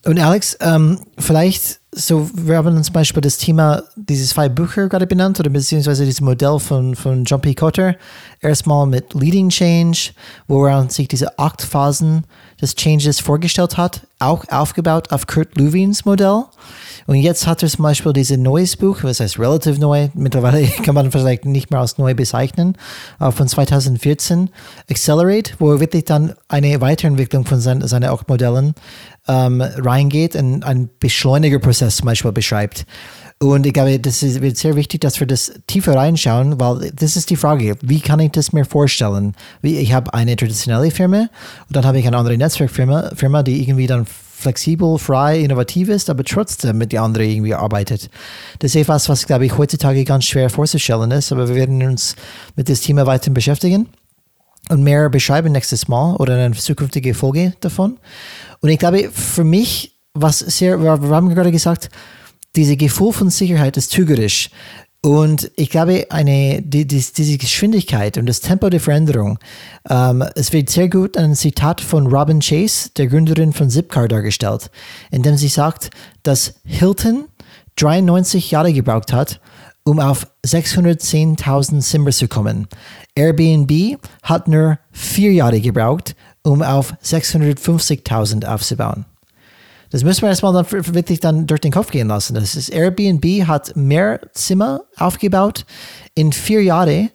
[0.04, 5.06] und Alex, ähm, vielleicht so, wir haben zum Beispiel das Thema dieses zwei Bücher gerade
[5.06, 7.54] benannt oder beziehungsweise dieses Modell von, von John P.
[7.54, 7.96] Cotter.
[8.40, 10.11] Erstmal mit Leading Change,
[10.46, 12.24] wo er sich diese acht Phasen
[12.61, 16.44] des Changes vorgestellt hat, auch aufgebaut auf Kurt Lewins Modell.
[17.06, 20.94] Und jetzt hat er zum Beispiel dieses neues Buch, was heißt relativ neu, mittlerweile kann
[20.94, 22.76] man vielleicht nicht mehr als neu bezeichnen,
[23.18, 24.50] äh, von 2014,
[24.90, 28.74] Accelerate, wo er wirklich dann eine Weiterentwicklung von seinen, seinen auch Modellen
[29.28, 32.86] ähm, reingeht und einen Beschleunigerprozess zum Beispiel beschreibt.
[33.40, 37.30] Und ich glaube, das wird sehr wichtig, dass wir das tiefer reinschauen, weil das ist
[37.30, 39.34] die Frage, wie kann ich das mir vorstellen?
[39.62, 41.20] Ich habe eine traditionelle Firma
[41.68, 46.10] und dann habe ich eine andere Netzwerkfirma, Firma, die irgendwie dann flexibel, frei, innovativ ist,
[46.10, 48.10] aber trotzdem mit den anderen irgendwie arbeitet.
[48.58, 52.16] Das ist etwas, was, glaube ich, heutzutage ganz schwer vorzustellen ist, aber wir werden uns
[52.56, 53.88] mit dem Thema weiter beschäftigen
[54.68, 57.99] und mehr beschreiben nächstes Mal oder eine zukünftige Folge davon.
[58.61, 61.90] Und ich glaube, für mich, was sehr, wir haben gerade gesagt,
[62.57, 64.51] diese Gefühl von Sicherheit ist zügerisch.
[65.01, 69.38] Und ich glaube, eine, die, die, diese Geschwindigkeit und das Tempo der Veränderung,
[69.88, 74.71] ähm, es wird sehr gut ein Zitat von Robin Chase, der Gründerin von Zipcar, dargestellt,
[75.12, 75.90] in dem sie sagt,
[76.25, 77.27] dass Hilton
[77.77, 79.40] 93 Jahre gebraucht hat,
[79.85, 82.68] um auf 610.000 Zimmer zu kommen.
[83.14, 89.04] Airbnb hat nur vier Jahre gebraucht, um auf 650.000 aufzubauen.
[89.90, 92.34] Das müssen wir erstmal dann wirklich dann durch den Kopf gehen lassen.
[92.34, 95.64] Das ist Airbnb hat mehr Zimmer aufgebaut
[96.14, 97.10] in vier Jahren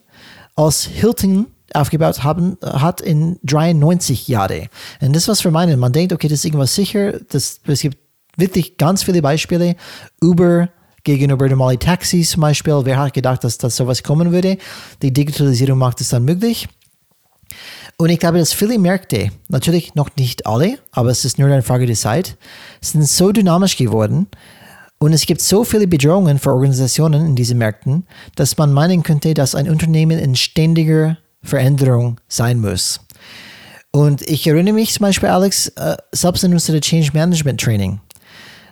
[0.55, 4.67] als Hilton aufgebaut haben, hat in 93 Jahren.
[5.01, 7.19] Und das, was wir meinen, man denkt, okay, das ist irgendwas sicher.
[7.29, 7.97] Das, es gibt
[8.37, 9.75] wirklich ganz viele Beispiele.
[10.21, 10.69] Uber
[11.03, 12.81] gegenüber normalen Taxis zum Beispiel.
[12.83, 14.57] Wer hat gedacht, dass das sowas kommen würde?
[15.01, 16.67] Die Digitalisierung macht es dann möglich.
[17.97, 21.61] Und ich glaube, dass viele Märkte, natürlich noch nicht alle, aber es ist nur eine
[21.61, 22.37] Frage der Zeit,
[22.81, 24.27] sind so dynamisch geworden
[24.97, 29.33] und es gibt so viele Bedrohungen für Organisationen in diesen Märkten, dass man meinen könnte,
[29.33, 33.01] dass ein Unternehmen in ständiger Veränderung sein muss.
[33.91, 37.99] Und ich erinnere mich zum Beispiel, Alex, äh, selbst in unserem Change Management Training,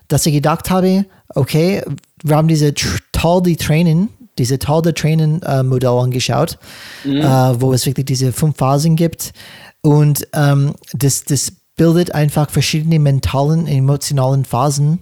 [0.07, 1.05] dass ich gedacht habe,
[1.35, 1.83] okay,
[2.23, 6.57] wir haben diese die Tränen, diese der Tränen äh, Modell angeschaut,
[7.03, 7.17] mhm.
[7.17, 9.33] äh, wo es wirklich diese fünf Phasen gibt.
[9.81, 14.99] Und ähm, das, das bildet einfach verschiedene mentalen, emotionalen Phasen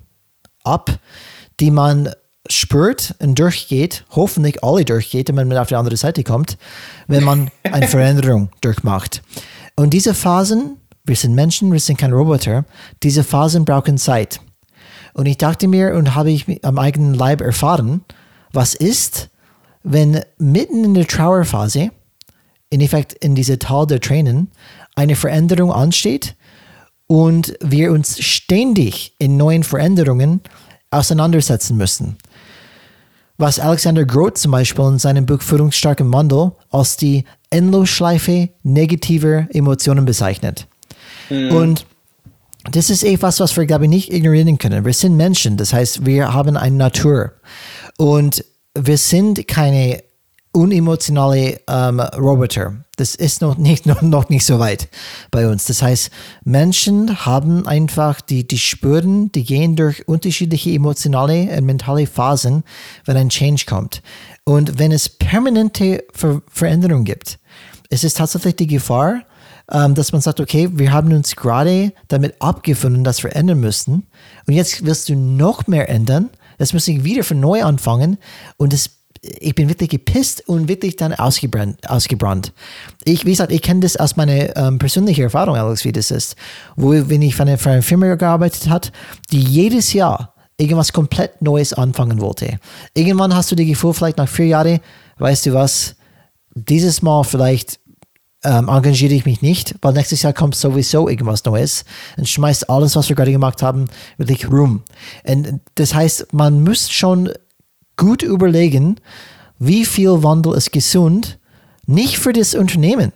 [0.63, 0.99] ab,
[1.59, 2.13] die man
[2.49, 6.57] spürt und durchgeht, hoffentlich alle durchgeht, wenn man auf die andere Seite kommt,
[7.07, 9.21] wenn man eine Veränderung durchmacht.
[9.75, 12.65] Und diese Phasen, wir sind Menschen, wir sind kein Roboter,
[13.03, 14.39] diese Phasen brauchen Zeit.
[15.19, 18.05] Und ich dachte mir und habe ich am eigenen Leib erfahren,
[18.53, 19.27] was ist,
[19.83, 21.91] wenn mitten in der Trauerphase,
[22.69, 24.49] in Effekt in diese Tal der Tränen,
[24.95, 26.35] eine Veränderung ansteht
[27.07, 30.39] und wir uns ständig in neuen Veränderungen
[30.89, 32.15] auseinandersetzen müssen.
[33.37, 39.49] Was Alexander Groth zum Beispiel in seinem Buch Führungsstark im Wandel als die Endlosschleife negativer
[39.51, 40.65] Emotionen bezeichnet.
[41.29, 41.51] Mhm.
[41.51, 41.85] Und
[42.75, 44.85] das ist etwas, was wir, glaube ich, nicht ignorieren können.
[44.85, 47.33] Wir sind Menschen, das heißt, wir haben eine Natur.
[47.97, 48.43] Und
[48.75, 50.03] wir sind keine
[50.51, 52.85] unemotionale ähm, Roboter.
[52.95, 54.89] Das ist noch nicht, noch, noch nicht so weit
[55.31, 55.65] bei uns.
[55.65, 56.09] Das heißt,
[56.43, 62.63] Menschen haben einfach, die, die spüren, die gehen durch unterschiedliche emotionale und mentale Phasen,
[63.05, 64.01] wenn ein Change kommt.
[64.43, 67.39] Und wenn es permanente Ver Veränderungen gibt,
[67.89, 69.21] ist es tatsächlich die Gefahr,
[69.71, 74.07] ähm, dass man sagt, okay, wir haben uns gerade damit abgefunden, dass wir ändern müssen.
[74.47, 76.29] Und jetzt wirst du noch mehr ändern.
[76.57, 78.17] Das muss ich wieder von neu anfangen.
[78.57, 78.91] Und das
[79.21, 81.89] ich bin wirklich gepisst und wirklich dann ausgebrannt.
[81.89, 82.53] ausgebrannt.
[83.03, 86.35] Ich, wie gesagt, ich kenne das aus meiner ähm, persönlichen Erfahrung, Alex, wie das ist.
[86.75, 88.87] Wo, wenn ich für eine, Firma gearbeitet habe,
[89.31, 92.59] die jedes Jahr irgendwas komplett Neues anfangen wollte.
[92.93, 94.79] Irgendwann hast du das Gefühl, vielleicht nach vier Jahren,
[95.17, 95.95] weißt du was,
[96.53, 97.79] dieses Mal vielleicht
[98.43, 101.83] ähm, engagiere ich mich nicht, weil nächstes Jahr kommt sowieso irgendwas Neues
[102.17, 103.85] und schmeißt alles, was wir gerade gemacht haben,
[104.17, 104.83] wirklich rum.
[105.25, 107.31] Und das heißt, man muss schon
[107.97, 108.95] gut überlegen,
[109.59, 111.37] wie viel Wandel ist gesund,
[111.85, 113.11] nicht für das Unternehmen.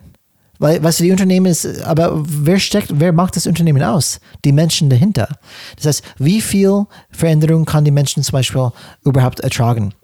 [0.58, 4.20] Weil, weißt du, die Unternehmen ist, aber wer steckt, wer macht das Unternehmen aus?
[4.44, 5.28] Die Menschen dahinter.
[5.76, 8.70] Das heißt, wie viel Veränderung kann die Menschen zum Beispiel
[9.04, 9.94] überhaupt ertragen?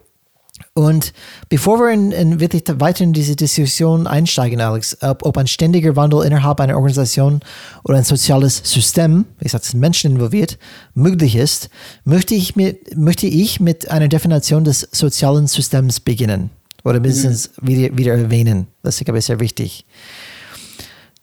[0.73, 1.13] Und
[1.49, 5.97] bevor wir in, in wirklich weiter in diese Diskussion einsteigen, Alex, ob, ob, ein ständiger
[5.97, 7.41] Wandel innerhalb einer Organisation
[7.85, 10.59] oder ein soziales System, wie gesagt, Menschen involviert,
[10.95, 11.71] möglich ist,
[12.05, 16.51] möchte ich mit, möchte ich mit einer Definition des sozialen Systems beginnen
[16.85, 17.69] oder mindestens mhm.
[17.69, 18.67] wieder, wieder erwähnen.
[18.83, 19.85] Das ist, glaube ich, sehr wichtig.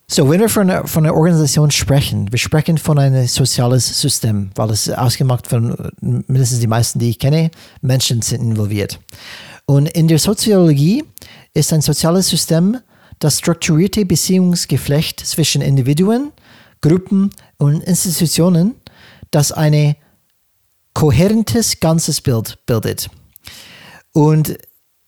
[0.10, 4.72] So, wenn wir von von einer Organisation sprechen, wir sprechen von einem soziales System, weil
[4.72, 7.52] es ausgemacht von mindestens die meisten, die ich kenne,
[7.82, 9.00] Menschen sind involviert.
[9.66, 11.04] Und in der Soziologie
[11.54, 12.78] ist ein soziales System
[13.20, 16.32] das strukturierte Beziehungsgeflecht zwischen Individuen,
[16.82, 18.76] Gruppen und Institutionen,
[19.32, 19.96] das ein
[20.94, 23.10] kohärentes ganzes Bild bildet.
[24.14, 24.58] Und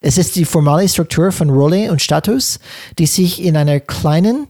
[0.01, 2.59] es ist die formale Struktur von Rolle und Status,
[2.97, 4.47] die sich in einer kleinen,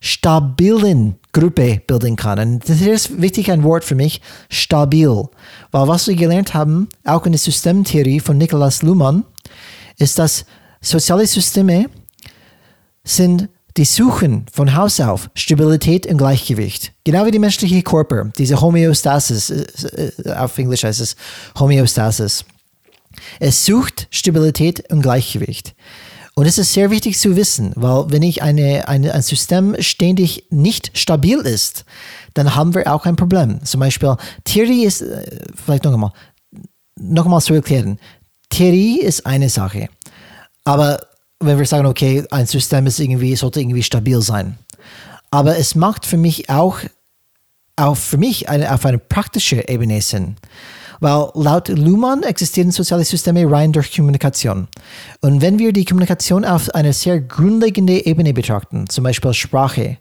[0.00, 2.38] stabilen Gruppe bilden kann.
[2.38, 5.24] Und das ist wichtig ein Wort für mich, stabil.
[5.70, 9.24] Weil was wir gelernt haben, auch in der Systemtheorie von Nikolaus Luhmann,
[9.98, 10.46] ist, dass
[10.80, 11.86] soziale Systeme
[13.04, 16.92] sind die suchen von Haus auf Stabilität und Gleichgewicht.
[17.04, 19.52] Genau wie die menschliche Körper, diese Homöostasis,
[20.36, 21.16] auf Englisch heißt es
[21.58, 22.44] Homöostasis.
[23.38, 25.74] Es sucht Stabilität und Gleichgewicht.
[26.40, 30.46] Und es ist sehr wichtig zu wissen, weil wenn ich eine, eine, ein System ständig
[30.48, 31.84] nicht stabil ist,
[32.32, 33.62] dann haben wir auch ein Problem.
[33.62, 35.22] Zum Beispiel, Theorie ist, äh,
[35.54, 36.12] vielleicht noch einmal,
[36.98, 37.98] noch einmal zu erklären.
[38.48, 39.90] Theorie ist eine Sache.
[40.64, 41.00] Aber
[41.40, 44.56] wenn wir sagen, okay, ein System ist irgendwie, sollte irgendwie stabil sein.
[45.30, 46.78] Aber es macht für mich auch,
[47.76, 50.36] auch für mich eine, auf eine praktische Ebene Sinn.
[51.00, 54.68] Weil laut Luhmann existieren soziale Systeme rein durch Kommunikation.
[55.20, 59.96] Und wenn wir die Kommunikation auf einer sehr grundlegenden Ebene betrachten, zum Beispiel Sprache,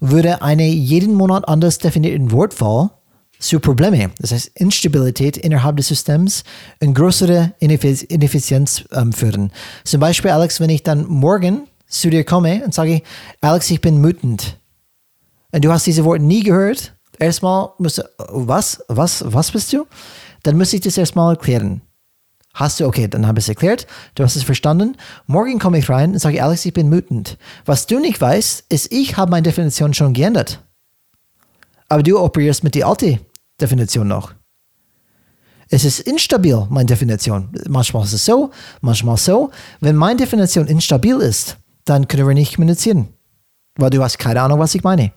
[0.00, 2.90] würde eine jeden Monat anders definierten Wortwahl
[3.38, 6.44] zu Probleme, das heißt Instabilität innerhalb des Systems
[6.80, 9.50] und größere Ineffizienz ähm, führen.
[9.84, 13.02] Zum Beispiel, Alex, wenn ich dann morgen zu dir komme und sage,
[13.40, 14.58] Alex, ich bin wütend.
[15.52, 19.86] Und du hast diese Worte nie gehört, erstmal musst du, was, was, was bist du?
[20.42, 21.82] Dann muss ich das erstmal erklären.
[22.54, 24.96] Hast du, okay, dann habe ich es erklärt, du hast es verstanden.
[25.26, 27.38] Morgen komme ich rein und sage, Alex, ich bin wütend.
[27.64, 30.60] Was du nicht weißt, ist, ich habe meine Definition schon geändert.
[31.88, 33.20] Aber du operierst mit der alten
[33.60, 34.32] Definition noch.
[35.68, 37.48] Es ist instabil, meine Definition.
[37.68, 38.50] Manchmal ist es so,
[38.80, 39.52] manchmal so.
[39.80, 43.08] Wenn meine Definition instabil ist, dann können wir nicht kommunizieren.
[43.76, 45.12] Weil du hast keine Ahnung, was ich meine.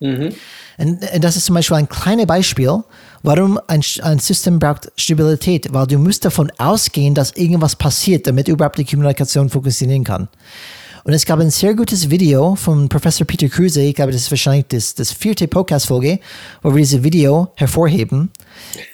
[0.00, 0.32] Mhm.
[0.78, 2.82] Und das ist zum Beispiel ein kleines Beispiel,
[3.22, 8.48] warum ein, ein System braucht Stabilität, weil du musst davon ausgehen, dass irgendwas passiert, damit
[8.48, 10.28] überhaupt die Kommunikation funktionieren kann.
[11.04, 14.30] Und es gab ein sehr gutes Video von Professor Peter Kruse, ich glaube, das ist
[14.30, 16.20] wahrscheinlich das, das vierte Podcast-Folge,
[16.62, 18.30] wo wir dieses Video hervorheben.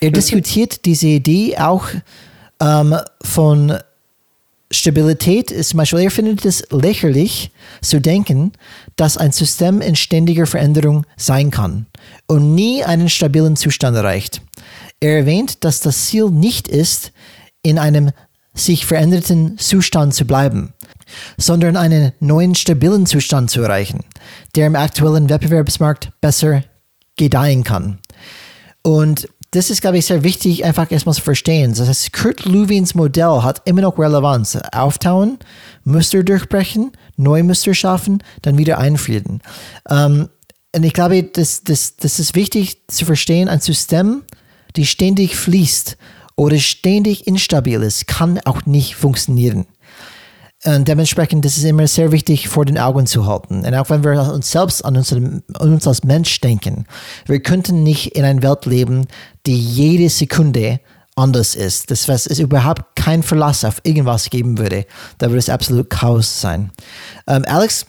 [0.01, 1.87] Er diskutiert diese Idee auch
[2.61, 3.77] ähm, von
[4.75, 7.51] Stabilität ist zum Beispiel, er findet es lächerlich
[7.81, 8.53] zu denken,
[8.97, 11.87] dass ein System in ständiger Veränderung sein kann
[12.27, 14.43] und nie einen stabilen Zustand erreicht.
[15.01, 17.13] Er erwähnt, dass das Ziel nicht ist,
[17.63, 18.11] in einem
[18.55, 20.73] sich veränderten Zustand zu bleiben,
[21.37, 24.01] sondern einen neuen stabilen Zustand zu erreichen,
[24.55, 26.63] der im aktuellen Wettbewerbsmarkt besser
[27.17, 27.99] gedeihen kann.
[28.83, 31.75] Und das ist, glaube ich, sehr wichtig, einfach erstmal zu verstehen.
[31.75, 34.59] Das heißt, Kurt Lewins Modell hat immer noch Relevanz.
[34.73, 35.39] Auftauen,
[35.85, 39.41] Muster durchbrechen, neue Muster schaffen, dann wieder einfrieden.
[39.89, 40.29] Ähm,
[40.75, 43.49] und ich glaube, das, das, das ist wichtig zu verstehen.
[43.49, 44.23] Ein System,
[44.75, 45.97] die ständig fließt
[46.35, 49.67] oder ständig instabil ist, kann auch nicht funktionieren.
[50.67, 53.65] Und dementsprechend das ist immer sehr wichtig vor den Augen zu halten.
[53.65, 56.87] Und auch wenn wir uns selbst an, unseren, an uns als Mensch denken,
[57.27, 59.07] wir könnten nicht in einer Welt leben,
[59.47, 60.81] die jede Sekunde
[61.17, 61.91] anders ist.
[61.91, 64.87] Das heißt, es überhaupt kein Verlass auf irgendwas geben würde.
[65.19, 66.71] Da würde es absolut Chaos sein.
[67.27, 67.87] Ähm, Alex,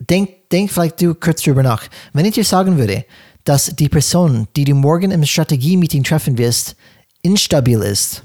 [0.00, 1.84] denk, denk vielleicht du kurz drüber nach.
[2.12, 3.04] Wenn ich dir sagen würde,
[3.44, 6.76] dass die Person, die du morgen im Strategie-Meeting treffen wirst,
[7.22, 8.22] instabil ist,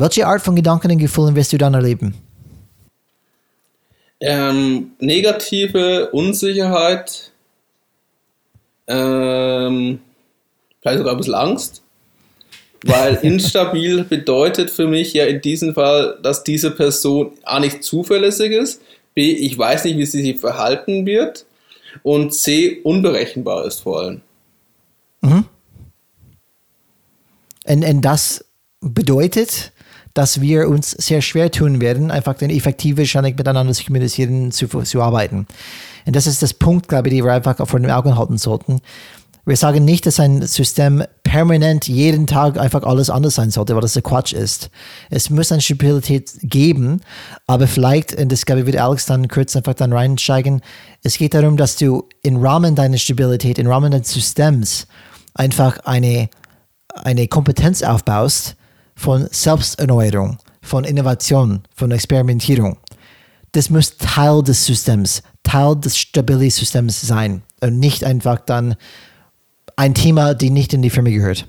[0.00, 2.14] welche Art von Gedanken und Gefühlen wirst du dann erleben?
[4.20, 7.30] Ähm, negative Unsicherheit,
[8.86, 10.00] ähm,
[10.80, 11.82] vielleicht sogar ein bisschen Angst,
[12.84, 18.52] weil instabil bedeutet für mich ja in diesem Fall, dass diese Person A nicht zuverlässig
[18.52, 18.82] ist,
[19.14, 21.46] B, ich weiß nicht, wie sie sich verhalten wird
[22.02, 24.20] und C, unberechenbar ist vor allem.
[25.22, 25.44] Mhm.
[27.66, 28.44] Und, und das
[28.80, 29.72] bedeutet,
[30.14, 34.66] dass wir uns sehr schwer tun werden, einfach den effektiv wahrscheinlich miteinander zu kommunizieren, zu,
[34.66, 35.46] zu arbeiten.
[36.06, 38.80] Und das ist das Punkt, glaube ich, den wir einfach vor den Augen halten sollten.
[39.46, 43.80] Wir sagen nicht, dass ein System permanent jeden Tag einfach alles anders sein sollte, weil
[43.80, 44.70] das der Quatsch ist.
[45.08, 47.00] Es muss eine Stabilität geben,
[47.46, 50.60] aber vielleicht, und das glaube ich, wird Alex dann kurz einfach dann reinsteigen,
[51.02, 54.86] es geht darum, dass du im Rahmen deiner Stabilität, im Rahmen deines Systems
[55.34, 56.28] einfach eine,
[56.94, 58.56] eine Kompetenz aufbaust,
[59.00, 62.76] von Selbsterneuerung, von Innovation, von Experimentierung.
[63.52, 68.76] Das muss Teil des Systems, Teil des stabilen Systems sein und nicht einfach dann
[69.74, 71.46] ein Thema, die nicht in die Firma gehört.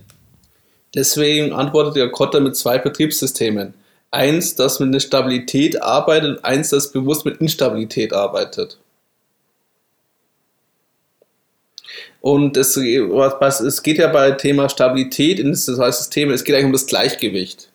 [0.95, 3.73] Deswegen antwortet ja Kotter mit zwei Betriebssystemen.
[4.11, 8.77] Eins, das mit der Stabilität arbeitet und eins, das bewusst mit Instabilität arbeitet.
[12.21, 16.55] Und es, was, es geht ja bei Thema Stabilität, das heißt das Thema, es geht
[16.55, 17.69] eigentlich um das Gleichgewicht.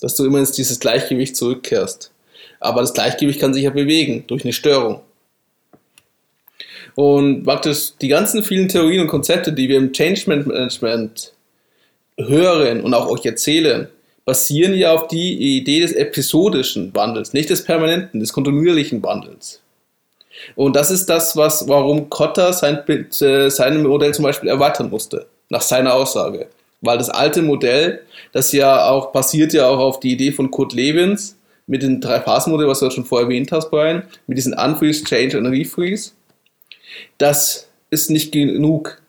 [0.00, 2.10] Dass du immer in dieses Gleichgewicht zurückkehrst.
[2.58, 5.00] Aber das Gleichgewicht kann sich ja bewegen durch eine Störung.
[6.96, 11.32] Und praktisch die ganzen vielen Theorien und Konzepte, die wir im Change Management
[12.16, 13.88] hören und auch euch erzählen,
[14.24, 19.60] basieren ja auf die Idee des episodischen Wandels, nicht des permanenten, des kontinuierlichen Wandels.
[20.56, 25.26] Und das ist das, was, warum Kotter sein, äh, sein Modell zum Beispiel erweitern musste,
[25.48, 26.48] nach seiner Aussage.
[26.80, 30.74] Weil das alte Modell, das ja auch basiert ja auch auf die Idee von Kurt
[30.74, 35.04] Lewins mit dem Drei-Phasen-Modell, was du ja schon vorher erwähnt hast, Brian, mit diesen Unfreeze,
[35.04, 36.12] Change und Refreeze.
[37.16, 39.00] Das ist nicht genug.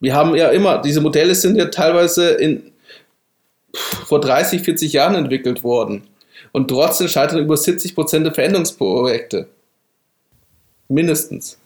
[0.00, 2.72] Wir haben ja immer, diese Modelle sind ja teilweise in,
[4.06, 6.04] vor 30, 40 Jahren entwickelt worden.
[6.52, 9.48] Und trotzdem scheitern über 70 Prozent der Veränderungsprojekte.
[10.88, 11.58] Mindestens.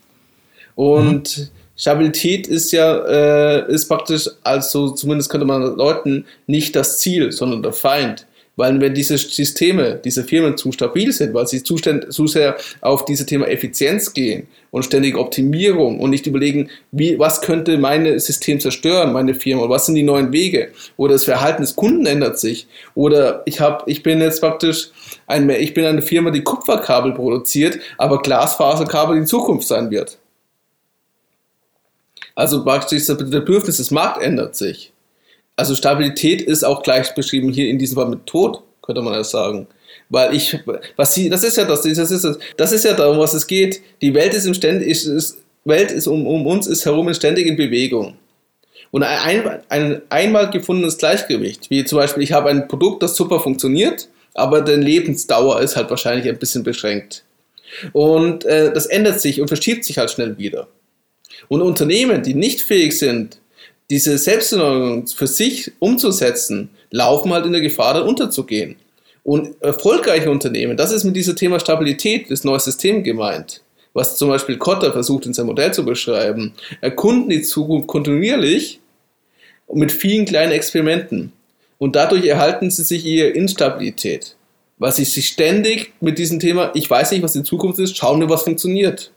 [0.75, 1.49] Und mhm.
[1.77, 7.62] Stabilität ist ja, äh, ist praktisch, also zumindest könnte man Leuten nicht das Ziel, sondern
[7.62, 8.27] der Feind.
[8.57, 13.07] Weil wenn diese Systeme, diese Firmen zu stabil sind, weil sie zu, zu sehr auf
[13.07, 18.61] dieses Thema Effizienz gehen und ständig Optimierung und nicht überlegen, wie, was könnte mein System
[18.61, 22.38] zerstören, meine Firma, oder was sind die neuen Wege, oder das Verhalten des Kunden ändert
[22.38, 24.90] sich, oder ich habe, ich bin jetzt praktisch
[25.26, 30.18] ein, ich bin eine Firma, die Kupferkabel produziert, aber Glasfaserkabel in Zukunft sein wird.
[32.34, 34.92] Also praktisch das Bedürfnis des Marktes ändert sich
[35.57, 39.24] also Stabilität ist auch gleich beschrieben hier in diesem Fall mit Tod, könnte man ja
[39.24, 39.66] sagen.
[40.09, 40.59] Weil ich,
[40.96, 43.80] was sie, das ist ja das, das ist, das ist ja darum, was es geht.
[44.00, 47.14] Die Welt ist im ständig, ist, ist, Welt ist um, um uns ist herum in
[47.14, 48.16] ständigen Bewegung.
[48.90, 53.40] Und ein, ein einmal gefundenes Gleichgewicht, wie zum Beispiel, ich habe ein Produkt, das super
[53.40, 57.24] funktioniert, aber die Lebensdauer ist halt wahrscheinlich ein bisschen beschränkt.
[57.92, 60.68] Und äh, das ändert sich und verschiebt sich halt schnell wieder.
[61.48, 63.38] Und Unternehmen, die nicht fähig sind,
[63.93, 68.76] diese Selbsterneuerung für sich umzusetzen, laufen halt in der Gefahr, da unterzugehen.
[69.22, 73.61] Und erfolgreiche Unternehmen, das ist mit diesem Thema Stabilität, das neue System gemeint,
[73.93, 78.80] was zum Beispiel Kotter versucht in seinem Modell zu beschreiben, erkunden die Zukunft kontinuierlich
[79.70, 81.34] mit vielen kleinen Experimenten.
[81.76, 84.36] Und dadurch erhalten sie sich ihre Instabilität.
[84.78, 88.20] Was sie sich ständig mit diesem Thema, ich weiß nicht, was die Zukunft ist, schauen
[88.20, 89.11] wir, was funktioniert.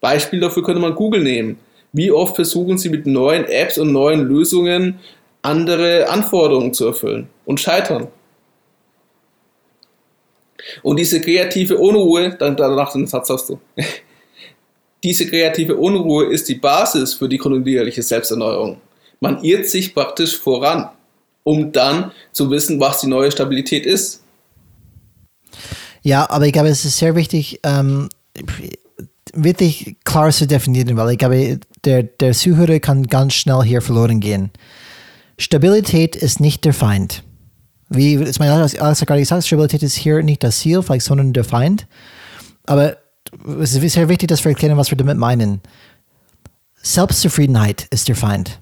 [0.00, 1.58] Beispiel dafür könnte man Google nehmen.
[1.94, 4.98] Wie oft versuchen sie mit neuen Apps und neuen Lösungen
[5.42, 8.08] andere Anforderungen zu erfüllen und scheitern.
[10.82, 13.60] Und diese kreative Unruhe, dann danach den Satz hast du.
[15.04, 18.80] diese kreative Unruhe ist die Basis für die kontinuierliche Selbsterneuerung.
[19.20, 20.90] Man irrt sich praktisch voran,
[21.44, 24.24] um dann zu wissen, was die neue Stabilität ist.
[26.02, 28.08] Ja, aber ich glaube, es ist sehr wichtig, ähm,
[29.34, 34.20] wirklich klar zu definieren, weil ich glaube, der, der Zuhörer kann ganz schnell hier verloren
[34.20, 34.50] gehen.
[35.38, 37.24] Stabilität ist nicht der Feind.
[37.88, 41.44] Wie ist mein Alex gerade gesagt, Stabilität ist hier nicht das Ziel, vielleicht, sondern der
[41.44, 41.86] Feind.
[42.66, 42.96] Aber
[43.60, 45.60] es ist sehr wichtig, dass wir erklären, was wir damit meinen.
[46.82, 48.60] Selbstzufriedenheit ist der Feind.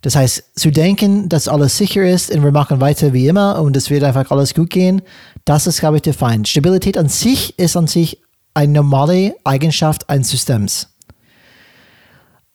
[0.00, 3.76] Das heißt, zu denken, dass alles sicher ist und wir machen weiter wie immer und
[3.76, 5.02] es wird einfach alles gut gehen,
[5.44, 6.46] das ist, glaube ich, der Feind.
[6.46, 8.20] Stabilität an sich ist an sich
[8.54, 10.88] eine normale Eigenschaft eines Systems.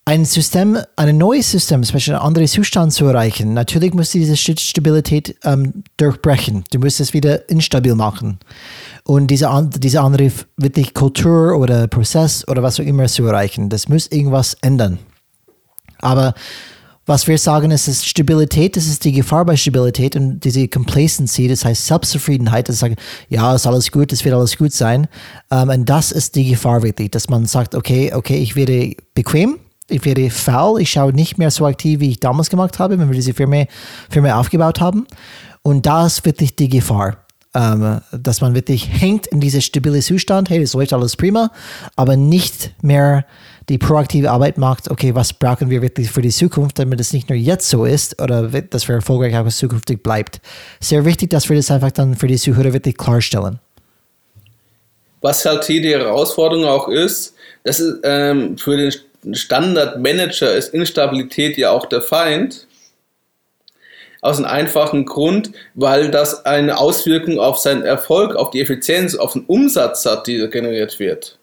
[0.05, 4.19] Ein System, ein neues System, zum Beispiel einen anderen Zustand zu erreichen, natürlich musst du
[4.19, 6.65] diese Stabilität ähm, durchbrechen.
[6.71, 8.37] Du musst es wieder instabil machen.
[9.05, 13.87] Und diese, diese andere wirklich Kultur oder Prozess oder was auch immer zu erreichen, das
[13.87, 14.99] muss irgendwas ändern.
[15.99, 16.33] Aber
[17.05, 21.47] was wir sagen, ist, ist Stabilität, das ist die Gefahr bei Stabilität und diese Complacency,
[21.47, 22.97] das heißt Selbstzufriedenheit, das sagt,
[23.29, 25.07] ja, ist alles gut, es wird alles gut sein.
[25.49, 28.95] Um, ähm, und das ist die Gefahr wirklich, dass man sagt, okay, okay, ich werde
[29.15, 32.97] bequem, ich werde faul, ich schaue nicht mehr so aktiv, wie ich damals gemacht habe,
[32.97, 33.65] wenn wir diese Firma,
[34.09, 35.07] Firma aufgebaut haben.
[35.61, 37.17] Und da ist wirklich die Gefahr.
[37.55, 41.51] Ähm, dass man wirklich hängt in diesem stabilen Zustand, hey, das läuft alles prima,
[41.95, 43.25] aber nicht mehr
[43.69, 47.29] die proaktive Arbeit macht, okay, was brauchen wir wirklich für die Zukunft, damit es nicht
[47.29, 50.41] nur jetzt so ist oder dass wir erfolgreich auch zukünftig bleibt.
[50.79, 53.59] Sehr wichtig, dass wir das einfach dann für die Zuhörer wirklich klarstellen.
[55.21, 58.91] Was halt hier die Herausforderung auch ist, das ist ähm, für den
[59.31, 62.67] Standardmanager ist Instabilität ja auch der Feind.
[64.21, 69.33] Aus einem einfachen Grund, weil das eine Auswirkung auf seinen Erfolg, auf die Effizienz, auf
[69.33, 71.37] den Umsatz hat, die generiert wird.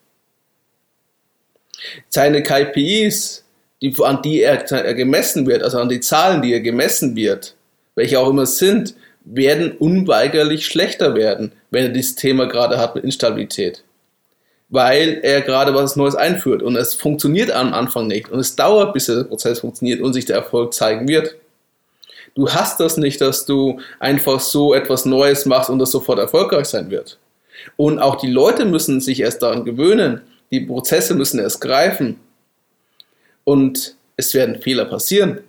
[2.09, 3.45] Seine KPIs,
[3.83, 4.57] die, an die er
[4.95, 7.55] gemessen wird, also an die Zahlen, die er gemessen wird,
[7.97, 13.05] welche auch immer sind, werden unweigerlich schlechter werden, wenn er dieses Thema gerade hat mit
[13.05, 13.85] Instabilität.
[14.71, 18.93] Weil er gerade was Neues einführt und es funktioniert am Anfang nicht und es dauert,
[18.93, 21.35] bis der Prozess funktioniert und sich der Erfolg zeigen wird.
[22.35, 26.67] Du hast das nicht, dass du einfach so etwas Neues machst und das sofort erfolgreich
[26.67, 27.19] sein wird.
[27.77, 32.19] Und auch die Leute müssen sich erst daran gewöhnen, die Prozesse müssen erst greifen
[33.45, 35.41] und es werden Fehler passieren.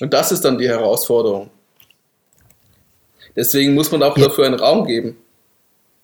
[0.00, 1.50] Und das ist dann die Herausforderung.
[3.36, 5.16] Deswegen muss man auch dafür einen Raum geben.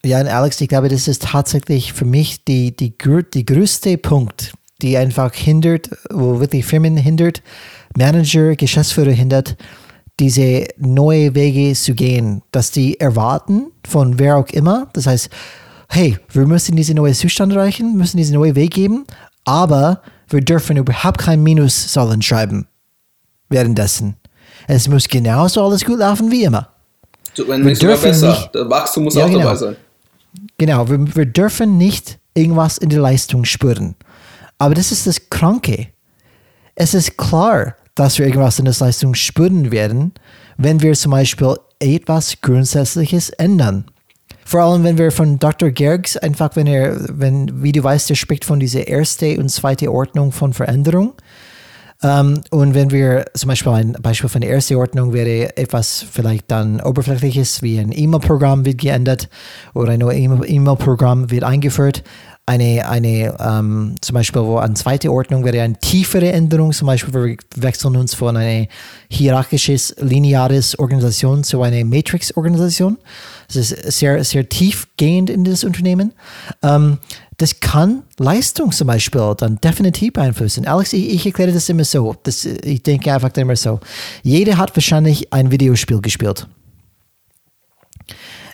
[0.04, 4.52] Ja, und Alex, ich glaube, das ist tatsächlich für mich die, die, die größte Punkt,
[4.80, 7.42] die einfach hindert, wo wirklich Firmen hindert,
[7.96, 9.56] Manager, Geschäftsführer hindert,
[10.20, 14.88] diese neue Wege zu gehen, dass die erwarten von wer auch immer.
[14.92, 15.30] Das heißt,
[15.88, 19.04] hey, wir müssen diese neue Zustand erreichen, müssen diese neue Weg geben,
[19.44, 22.68] aber wir dürfen überhaupt kein Minuszahlen schreiben
[23.48, 24.16] währenddessen.
[24.66, 26.68] Es muss genauso alles gut laufen wie immer.
[27.36, 28.30] Wenn wir dürfen besser.
[28.30, 29.44] Nicht, der Wachstum muss ja, auch genau.
[29.44, 29.76] dabei sein.
[30.58, 33.94] Genau, wir, wir dürfen nicht irgendwas in der Leistung spüren.
[34.58, 35.88] Aber das ist das Kranke.
[36.74, 40.12] Es ist klar, dass wir irgendwas in der Leistung spüren werden,
[40.56, 43.86] wenn wir zum Beispiel etwas Grundsätzliches ändern.
[44.44, 45.70] Vor allem, wenn wir von Dr.
[45.70, 49.92] Gergs einfach, wenn er, wenn, wie du weißt, er spricht von dieser erste und zweite
[49.92, 51.12] Ordnung von Veränderung.
[52.02, 56.50] Ähm, und wenn wir zum Beispiel ein Beispiel von der ersten Ordnung wäre etwas vielleicht
[56.50, 59.28] dann oberflächliches wie ein E-Mail-Programm wird geändert
[59.74, 62.04] oder ein E-Mail-Programm wird eingeführt.
[62.46, 67.12] Eine, eine ähm, zum Beispiel, wo eine zweite Ordnung wäre eine tiefere Änderung, zum Beispiel
[67.12, 68.66] wir wechseln uns von einer
[69.10, 72.96] hierarchisches, lineares Organisation zu einer Matrix-Organisation.
[73.48, 76.14] Das ist sehr, sehr tiefgehend in das Unternehmen.
[76.62, 76.98] Ähm,
[77.38, 80.66] das kann Leistung zum Beispiel dann definitiv beeinflussen.
[80.66, 82.14] Alex, ich, ich erkläre das immer so.
[82.22, 83.80] Das, ich denke einfach immer so.
[84.22, 86.46] Jeder hat wahrscheinlich ein Videospiel gespielt.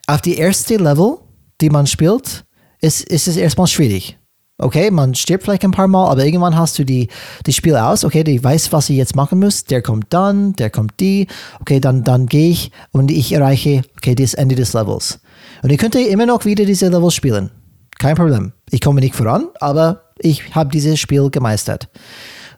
[0.07, 1.18] Auf die erste Level
[1.61, 2.45] die man spielt,
[2.80, 4.18] ist, ist es erstmal schwierig.
[4.59, 7.09] Okay, man stirbt vielleicht ein paar Mal, aber irgendwann hast du die,
[7.45, 8.05] die Spiel aus.
[8.05, 9.64] Okay, die weiß, was sie jetzt machen muss.
[9.64, 11.26] Der kommt dann, der kommt die.
[11.61, 15.18] Okay, dann, dann gehe ich und ich erreiche, okay, das Ende des Levels.
[15.62, 17.51] Und ich könnte immer noch wieder diese Levels spielen.
[17.99, 18.53] Kein Problem.
[18.70, 21.88] Ich komme nicht voran, aber ich habe dieses Spiel gemeistert.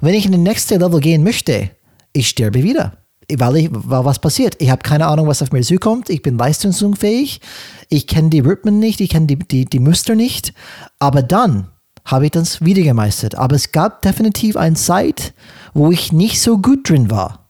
[0.01, 1.71] Wenn ich in den nächsten Level gehen möchte,
[2.13, 2.93] ich sterbe wieder.
[3.33, 4.57] Weil, ich, weil was passiert?
[4.61, 6.11] Ich habe keine Ahnung, was auf mir zukommt.
[6.11, 7.41] Ich bin leistungsunfähig.
[7.89, 9.01] Ich kenne die Rhythmen nicht.
[9.01, 10.53] Ich kenne die, die, die Muster nicht.
[10.99, 11.69] Aber dann
[12.05, 13.35] habe ich das wieder gemeistert.
[13.35, 15.35] Aber es gab definitiv eine Zeit,
[15.75, 17.49] wo ich nicht so gut drin war,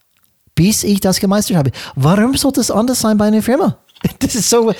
[0.55, 1.71] bis ich das gemeistert habe.
[1.95, 3.79] Warum sollte es anders sein bei einer Firma?
[4.19, 4.73] Das ist so.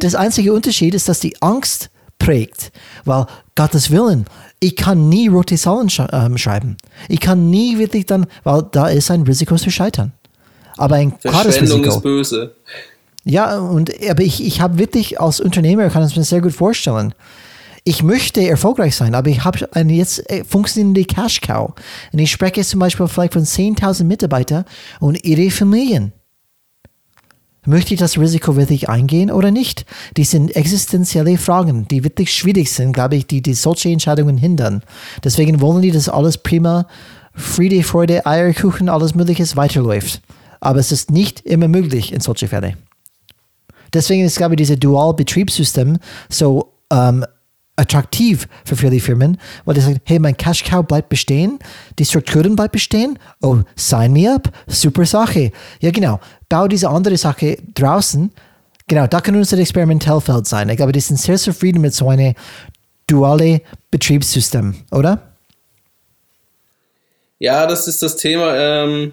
[0.00, 2.72] Das einzige Unterschied ist, dass die Angst prägt,
[3.04, 4.26] weil Gottes Willen,
[4.60, 6.76] ich kann nie rote Zahlen sch ähm, schreiben.
[7.08, 10.12] Ich kann nie wirklich dann, weil da ist ein Risiko zu scheitern.
[10.76, 12.54] Aber ein Verschwendung ist böse.
[13.24, 17.12] Ja, und aber ich, ich habe wirklich als Unternehmer kann es mir sehr gut vorstellen.
[17.82, 21.72] Ich möchte erfolgreich sein, aber ich habe eine jetzt äh, funktionierende Cash Cow.
[22.12, 24.64] Und ich spreche zum Beispiel vielleicht von 10.000 Mitarbeitern
[24.98, 26.12] und ihre Familien.
[27.66, 29.84] Möchte ich das Risiko wirklich eingehen oder nicht?
[30.16, 34.82] Die sind existenzielle Fragen, die wirklich schwierig sind, glaube ich, die, die solche Entscheidungen hindern.
[35.24, 36.86] Deswegen wollen die, dass alles prima,
[37.34, 40.22] Friede, Freude, Eierkuchen, alles Mögliche weiterläuft.
[40.60, 42.76] Aber es ist nicht immer möglich in solchen Fällen.
[43.92, 45.98] Deswegen ist, glaube ich, dieses Dual-Betriebssystem
[46.28, 47.24] so ähm,
[47.76, 51.58] attraktiv für viele Firmen, weil die sagen, hey, mein Cash Cow bleibt bestehen,
[51.98, 55.52] die Strukturen bleiben bestehen, oh, sign me up, super Sache.
[55.80, 56.18] Ja, genau,
[56.48, 58.32] bau diese andere Sache draußen,
[58.86, 60.68] genau, da kann unser Experimentellfeld sein.
[60.70, 62.34] Ich glaube, die sind sehr zufrieden mit so einem
[63.06, 63.60] duale
[63.90, 65.36] Betriebssystem, oder?
[67.38, 68.54] Ja, das ist das Thema.
[68.56, 69.12] Ähm,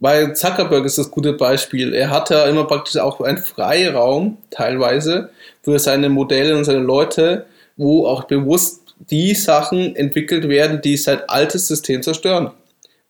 [0.00, 1.94] bei Zuckerberg ist das gute Beispiel.
[1.94, 5.30] Er hat ja immer praktisch auch einen Freiraum, teilweise,
[5.68, 7.44] für seine Modelle und seine Leute,
[7.76, 12.52] wo auch bewusst die Sachen entwickelt werden, die sein altes System zerstören.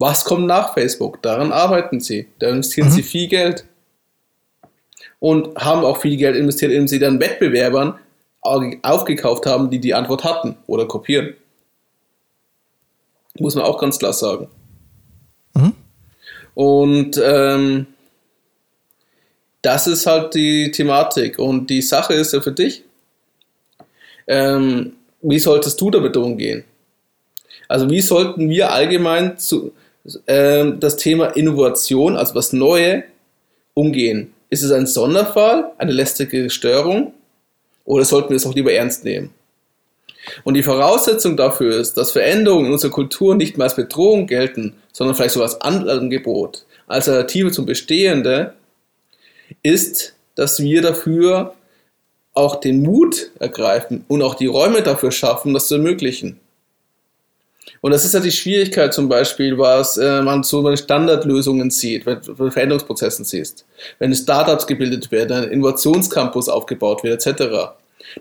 [0.00, 1.22] Was kommt nach Facebook?
[1.22, 2.26] Daran arbeiten sie.
[2.40, 2.92] Da investieren mhm.
[2.92, 3.64] sie viel Geld.
[5.20, 7.94] Und haben auch viel Geld investiert, indem sie dann Wettbewerbern
[8.40, 11.34] aufgekauft haben, die die Antwort hatten oder kopieren.
[13.38, 14.48] Muss man auch ganz klar sagen.
[15.54, 15.74] Mhm.
[16.54, 17.86] Und ähm,
[19.62, 21.38] das ist halt die Thematik.
[21.38, 22.84] Und die Sache ist ja für dich,
[24.26, 26.64] ähm, wie solltest du damit umgehen?
[27.66, 29.72] Also wie sollten wir allgemein zu,
[30.26, 33.04] ähm, das Thema Innovation, also was Neue,
[33.74, 34.32] umgehen?
[34.50, 37.12] Ist es ein Sonderfall, eine lästige Störung
[37.84, 39.34] oder sollten wir es auch lieber ernst nehmen?
[40.44, 44.74] Und die Voraussetzung dafür ist, dass Veränderungen in unserer Kultur nicht mehr als Bedrohung gelten,
[44.92, 48.54] sondern vielleicht so als Angebot, Alternative zum Bestehende,
[49.68, 51.54] ist, dass wir dafür
[52.34, 56.38] auch den Mut ergreifen und auch die Räume dafür schaffen, das zu ermöglichen.
[57.80, 62.20] Und das ist ja die Schwierigkeit zum Beispiel, was äh, man so Standardlösungen sieht, wenn
[62.20, 63.64] du Veränderungsprozessen siehst.
[63.98, 67.72] Wenn Startups gebildet werden, ein Innovationscampus aufgebaut wird, etc.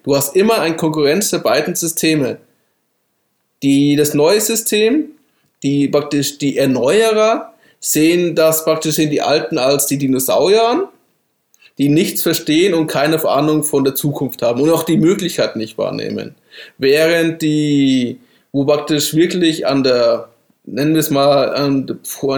[0.03, 2.37] Du hast immer eine Konkurrenz der beiden Systeme.
[3.63, 5.11] Die, das neue System,
[5.63, 10.87] die praktisch die Erneuerer, sehen das praktisch sehen die Alten als die Dinosaurier an
[11.77, 15.77] die nichts verstehen und keine Ahnung von der Zukunft haben und auch die Möglichkeit nicht
[15.77, 16.35] wahrnehmen.
[16.77, 18.19] Während die,
[18.51, 20.29] wo praktisch wirklich an der,
[20.65, 21.85] nennen wir es mal, an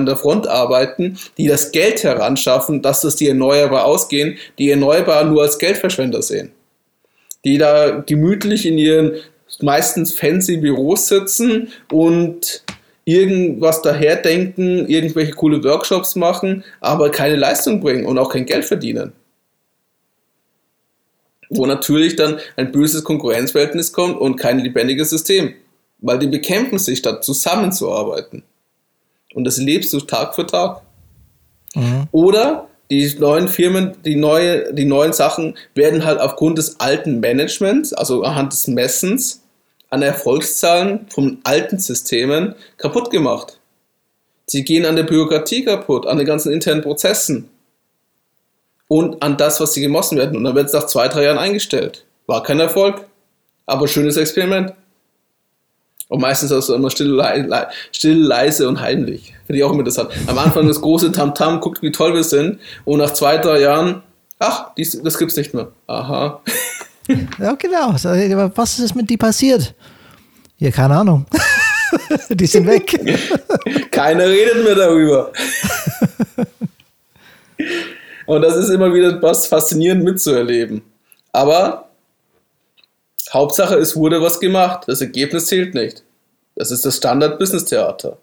[0.06, 5.44] der Front arbeiten, die das Geld heranschaffen, dass das die Erneuerbar ausgehen, die Erneuerbar nur
[5.44, 6.52] als Geldverschwender sehen.
[7.46, 9.14] Die da gemütlich in ihren
[9.62, 12.64] meistens fancy Büros sitzen und
[13.06, 19.14] irgendwas daherdenken, irgendwelche coole Workshops machen, aber keine Leistung bringen und auch kein Geld verdienen
[21.50, 25.54] wo natürlich dann ein böses Konkurrenzverhältnis kommt und kein lebendiges System.
[26.00, 28.44] Weil die bekämpfen sich, statt zusammenzuarbeiten.
[29.34, 30.82] Und das lebst du Tag für Tag.
[31.76, 32.08] Mhm.
[32.12, 37.94] Oder die neuen Firmen, die, neue, die neuen Sachen werden halt aufgrund des alten Managements,
[37.94, 39.44] also anhand des Messens,
[39.90, 43.60] an Erfolgszahlen von alten Systemen kaputt gemacht.
[44.48, 47.50] Sie gehen an der Bürokratie kaputt, an den ganzen internen Prozessen
[48.90, 50.36] und an das, was sie gemossen werden.
[50.36, 52.04] Und dann wird es nach zwei, drei Jahren eingestellt.
[52.26, 53.06] War kein Erfolg,
[53.66, 54.74] aber schönes Experiment.
[56.10, 59.36] Und meistens du immer still, le still leise und heimlich.
[59.46, 60.10] Finde ich auch immer interessant.
[60.26, 62.60] Am Anfang das große Tamtam, -Tam, guckt, wie toll wir sind.
[62.84, 64.02] Und nach zwei, drei Jahren,
[64.40, 65.72] ach, dies, das gibt's nicht mehr.
[65.88, 66.42] Aha.
[67.40, 67.96] Ja, genau.
[68.54, 69.74] Was ist mit die passiert?
[70.60, 71.26] Ja, keine Ahnung.
[72.30, 73.00] die sind weg.
[73.90, 75.32] Keiner redet mehr darüber.
[78.30, 80.84] Und das ist immer wieder was faszinierend mitzuerleben.
[81.32, 81.90] Aber
[83.34, 84.84] Hauptsache, es wurde was gemacht.
[84.86, 86.04] Das Ergebnis zählt nicht.
[86.54, 88.20] Das ist das Standard-Business-Theater.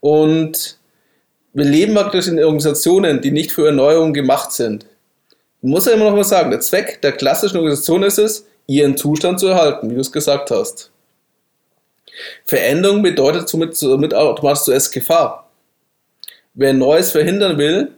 [0.00, 0.78] Und
[1.52, 4.86] wir leben praktisch in Organisationen, die nicht für Erneuerung gemacht sind.
[5.60, 8.96] Ich muss ja immer noch mal sagen, der Zweck der klassischen Organisation ist es, ihren
[8.96, 10.90] Zustand zu erhalten, wie du es gesagt hast.
[12.46, 15.50] Veränderung bedeutet somit, somit automatisch zuerst Gefahr.
[16.54, 17.97] Wer Neues verhindern will,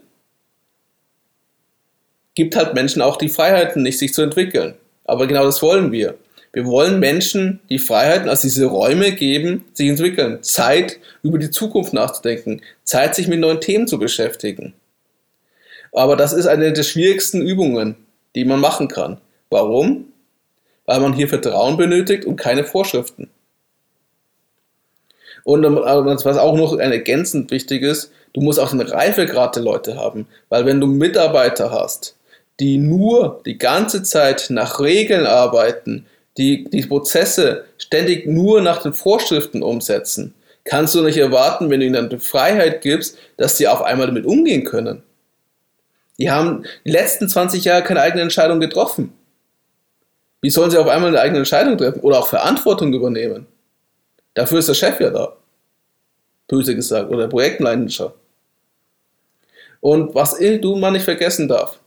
[2.35, 4.75] gibt halt Menschen auch die Freiheiten nicht, sich zu entwickeln.
[5.05, 6.15] Aber genau das wollen wir.
[6.53, 10.43] Wir wollen Menschen die Freiheiten, also diese Räume geben, sich entwickeln.
[10.43, 12.61] Zeit, über die Zukunft nachzudenken.
[12.83, 14.73] Zeit, sich mit neuen Themen zu beschäftigen.
[15.93, 17.95] Aber das ist eine der schwierigsten Übungen,
[18.35, 19.19] die man machen kann.
[19.49, 20.05] Warum?
[20.85, 23.29] Weil man hier Vertrauen benötigt und keine Vorschriften.
[25.43, 30.27] Und was auch noch ergänzend wichtig ist, du musst auch den Reifegrad der Leute haben.
[30.49, 32.15] Weil wenn du Mitarbeiter hast,
[32.59, 36.05] die nur die ganze Zeit nach Regeln arbeiten,
[36.37, 40.33] die die Prozesse ständig nur nach den Vorschriften umsetzen,
[40.63, 44.25] kannst du nicht erwarten, wenn du ihnen dann Freiheit gibst, dass sie auf einmal damit
[44.25, 45.03] umgehen können.
[46.17, 49.13] Die haben die letzten 20 Jahre keine eigene Entscheidung getroffen.
[50.41, 53.47] Wie sollen sie auf einmal eine eigene Entscheidung treffen oder auch Verantwortung übernehmen?
[54.33, 55.35] Dafür ist der Chef ja da.
[56.47, 57.09] Böse gesagt.
[57.09, 58.13] Oder der Projektmanager.
[59.79, 61.79] Und was du mal nicht vergessen darf,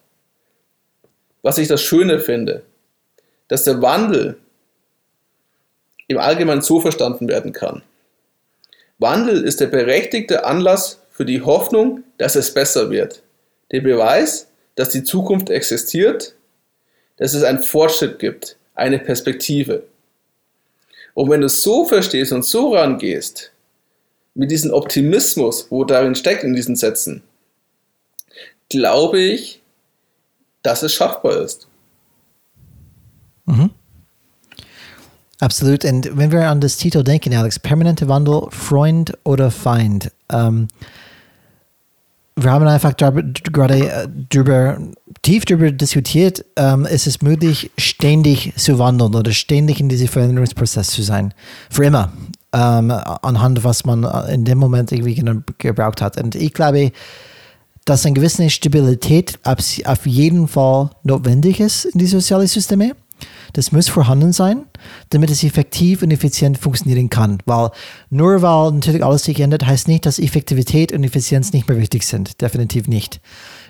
[1.44, 2.64] was ich das Schöne finde,
[3.48, 4.38] dass der Wandel
[6.08, 7.82] im Allgemeinen so verstanden werden kann.
[8.98, 13.22] Wandel ist der berechtigte Anlass für die Hoffnung, dass es besser wird.
[13.72, 16.34] Der Beweis, dass die Zukunft existiert,
[17.18, 19.84] dass es einen Fortschritt gibt, eine Perspektive.
[21.12, 23.52] Und wenn du es so verstehst und so rangehst,
[24.32, 27.22] mit diesem Optimismus, wo darin steckt in diesen Sätzen,
[28.70, 29.60] glaube ich,
[30.64, 31.68] dass es schaffbar ist.
[33.46, 33.70] Mhm.
[35.38, 35.84] Absolut.
[35.84, 40.10] Und wenn wir an das Titel denken, Alex, permanente Wandel, Freund oder Feind.
[40.32, 40.68] Ähm,
[42.36, 44.78] wir haben einfach gerade äh, drüber,
[45.22, 46.44] tief darüber diskutiert,
[46.90, 51.32] ist es möglich, ständig zu wandeln oder ständig in diesem Veränderungsprozess zu sein.
[51.70, 52.12] Für immer.
[52.52, 55.22] Ähm, anhand, was man in dem Moment irgendwie
[55.58, 56.20] gebraucht hat.
[56.22, 56.92] Und ich glaube,
[57.84, 62.96] dass eine gewisse Stabilität auf jeden Fall notwendig ist in die sozialen Systeme.
[63.52, 64.64] Das muss vorhanden sein,
[65.10, 67.38] damit es effektiv und effizient funktionieren kann.
[67.46, 67.70] Weil
[68.10, 72.04] nur weil natürlich alles sich ändert, heißt nicht, dass Effektivität und Effizienz nicht mehr wichtig
[72.04, 72.40] sind.
[72.40, 73.20] Definitiv nicht.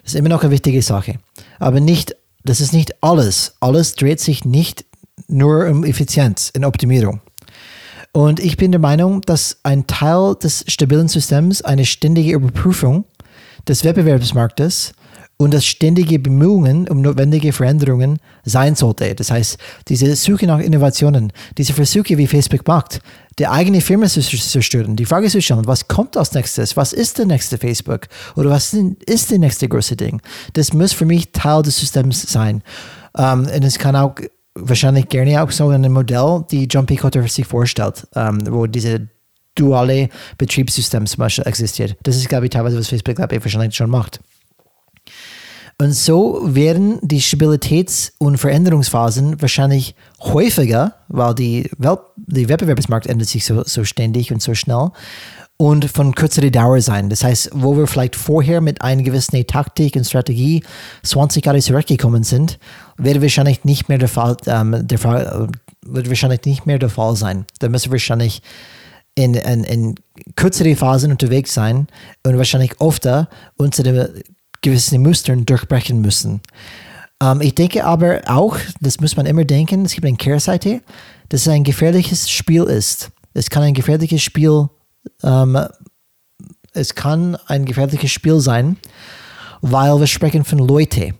[0.02, 1.18] Das ist immer noch eine wichtige Sache.
[1.58, 3.54] Aber nicht, das ist nicht alles.
[3.60, 4.86] Alles dreht sich nicht
[5.28, 7.20] nur um Effizienz in Optimierung.
[8.12, 13.04] Und ich bin der Meinung, dass ein Teil des stabilen Systems eine ständige Überprüfung
[13.68, 14.92] des Wettbewerbsmarktes
[15.36, 19.14] und das ständige Bemühungen um notwendige Veränderungen sein sollte.
[19.14, 19.58] Das heißt,
[19.88, 23.00] diese Suche nach Innovationen, diese Versuche, wie Facebook macht,
[23.38, 26.76] die eigene Firma zu zerstören, die Frage zu stellen, was kommt als nächstes?
[26.76, 28.02] Was ist der nächste Facebook?
[28.36, 30.20] Oder was ist der nächste große Ding?
[30.52, 32.62] Das muss für mich Teil des Systems sein.
[33.16, 34.14] Um, ähm, und es kann auch
[34.54, 36.96] wahrscheinlich gerne auch so ein Modell, die John P.
[36.96, 39.08] Cotter sich vorstellt, um, ähm, wo diese
[39.54, 41.96] duale Betriebssystem zum Beispiel existiert.
[42.02, 44.20] Das ist, glaube ich, teilweise, was Facebook, glaube ich, wahrscheinlich schon macht.
[45.78, 53.28] Und so werden die Stabilitäts- und Veränderungsphasen wahrscheinlich häufiger, weil die, Welt, die Wettbewerbsmarkt ändert
[53.28, 54.90] sich so, so ständig und so schnell
[55.56, 57.10] und von kürzerer Dauer sein.
[57.10, 60.64] Das heißt, wo wir vielleicht vorher mit einer gewissen Taktik und Strategie
[61.02, 62.58] 20 Jahre zurückgekommen sind,
[62.96, 65.48] wird wahrscheinlich nicht mehr der Fall, ähm, der Fall,
[65.82, 67.46] wird wahrscheinlich nicht mehr der Fall sein.
[67.60, 68.42] Da müssen wir wahrscheinlich
[69.14, 69.94] in, in, in
[70.36, 71.86] kürzere Phasen unterwegs sein
[72.24, 74.12] und wahrscheinlich öfter unsere
[74.60, 76.40] gewissen Mustern durchbrechen müssen.
[77.22, 80.80] Ähm, ich denke aber auch, das muss man immer denken, es gibt eine Kehrseite,
[81.28, 83.10] dass es ein gefährliches Spiel ist.
[83.34, 84.68] Es kann ein gefährliches Spiel,
[85.22, 85.58] ähm,
[86.72, 88.76] es kann ein gefährliches Spiel sein,
[89.60, 91.14] weil wir sprechen von Leute.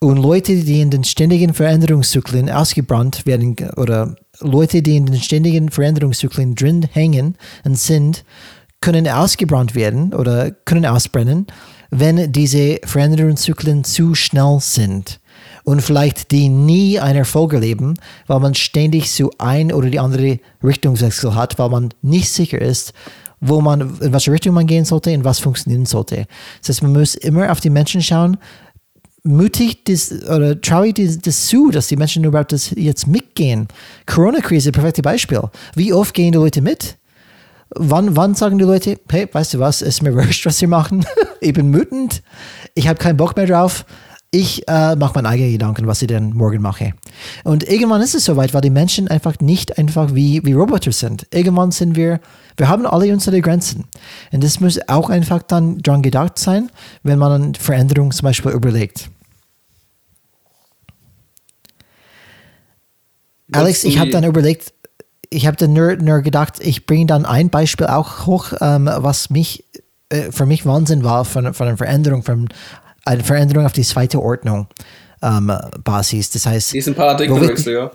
[0.00, 5.70] Und Leute, die in den ständigen Veränderungszyklen ausgebrannt werden oder Leute, die in den ständigen
[5.70, 8.24] Veränderungszyklen drin hängen und sind,
[8.80, 11.48] können ausgebrannt werden oder können ausbrennen,
[11.90, 15.18] wenn diese Veränderungszyklen zu schnell sind
[15.64, 17.94] und vielleicht die nie einen Erfolg erleben,
[18.28, 22.92] weil man ständig so ein oder die andere Richtungswechsel hat, weil man nicht sicher ist,
[23.40, 26.26] wo man, in welche Richtung man gehen sollte und was funktionieren sollte.
[26.60, 28.36] Das heißt, man muss immer auf die Menschen schauen,
[29.22, 33.68] mutig das, oder traue ich das, das zu, dass die Menschen überhaupt das jetzt mitgehen.
[34.06, 35.42] Corona-Krise, perfektes Beispiel.
[35.74, 36.96] Wie oft gehen die Leute mit?
[37.70, 41.04] Wann, wann sagen die Leute, hey, weißt du was, ist mir wurscht, was sie machen.
[41.40, 42.22] ich bin wütend,
[42.74, 43.84] ich habe keinen Bock mehr drauf,
[44.30, 46.92] Ich äh, mache meine eigenen Gedanken, was ich denn morgen mache.
[47.44, 51.26] Und irgendwann ist es soweit, weil die Menschen einfach nicht einfach wie, wie Roboter sind.
[51.32, 52.20] Irgendwann sind wir,
[52.58, 53.86] wir haben alle unsere Grenzen.
[54.30, 56.70] Und das muss auch einfach dann dran gedacht sein,
[57.02, 59.08] wenn man eine Veränderung zum Beispiel überlegt.
[63.52, 64.74] Alex, ich habe dann überlegt,
[65.30, 69.30] ich habe dann nur, nur gedacht, ich bringe dann ein Beispiel auch hoch, ähm, was
[69.30, 69.64] mich
[70.10, 72.48] äh, für mich Wahnsinn war von, von einer Veränderung, von
[73.08, 74.66] eine Veränderung auf die zweite Ordnung
[75.22, 75.52] ähm,
[75.82, 76.30] Basis.
[76.30, 77.90] Das heißt, diesen Paradigmenwechsel, ja.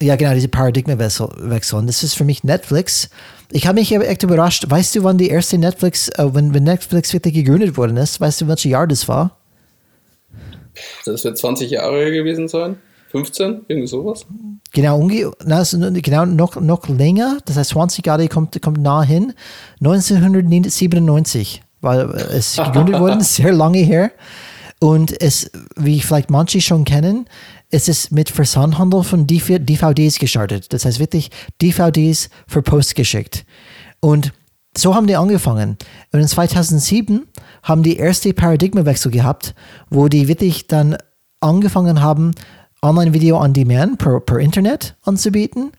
[0.00, 1.78] Ja, genau, diese Paradigmenwechsel.
[1.78, 3.10] Und das ist für mich Netflix.
[3.50, 4.64] Ich habe mich echt überrascht.
[4.68, 8.20] Weißt du, wann die erste Netflix, äh, wenn, wenn Netflix wirklich gegründet worden ist?
[8.20, 9.38] Weißt du, welches Jahr das war?
[11.04, 12.76] Das wird 20 Jahre gewesen sein.
[13.10, 14.26] 15, irgendwie sowas.
[14.72, 15.08] Genau,
[15.44, 19.32] na, genau noch, noch länger, das heißt 20 Jahre kommt, kommt nah hin.
[19.80, 24.12] 1997, weil es gegründet wurde, sehr lange her.
[24.80, 27.28] Und es, wie vielleicht manche schon kennen,
[27.70, 30.72] es ist mit Versandhandel von DVDs gestartet.
[30.72, 33.44] Das heißt wirklich DVDs für Post geschickt.
[34.00, 34.32] Und
[34.76, 35.76] so haben die angefangen.
[36.12, 37.26] Und in 2007
[37.62, 39.54] haben die erste Paradigmenwechsel gehabt,
[39.90, 40.96] wo die wirklich dann
[41.40, 42.32] angefangen haben,
[42.80, 45.72] Online-Video on Demand per, per Internet anzubieten.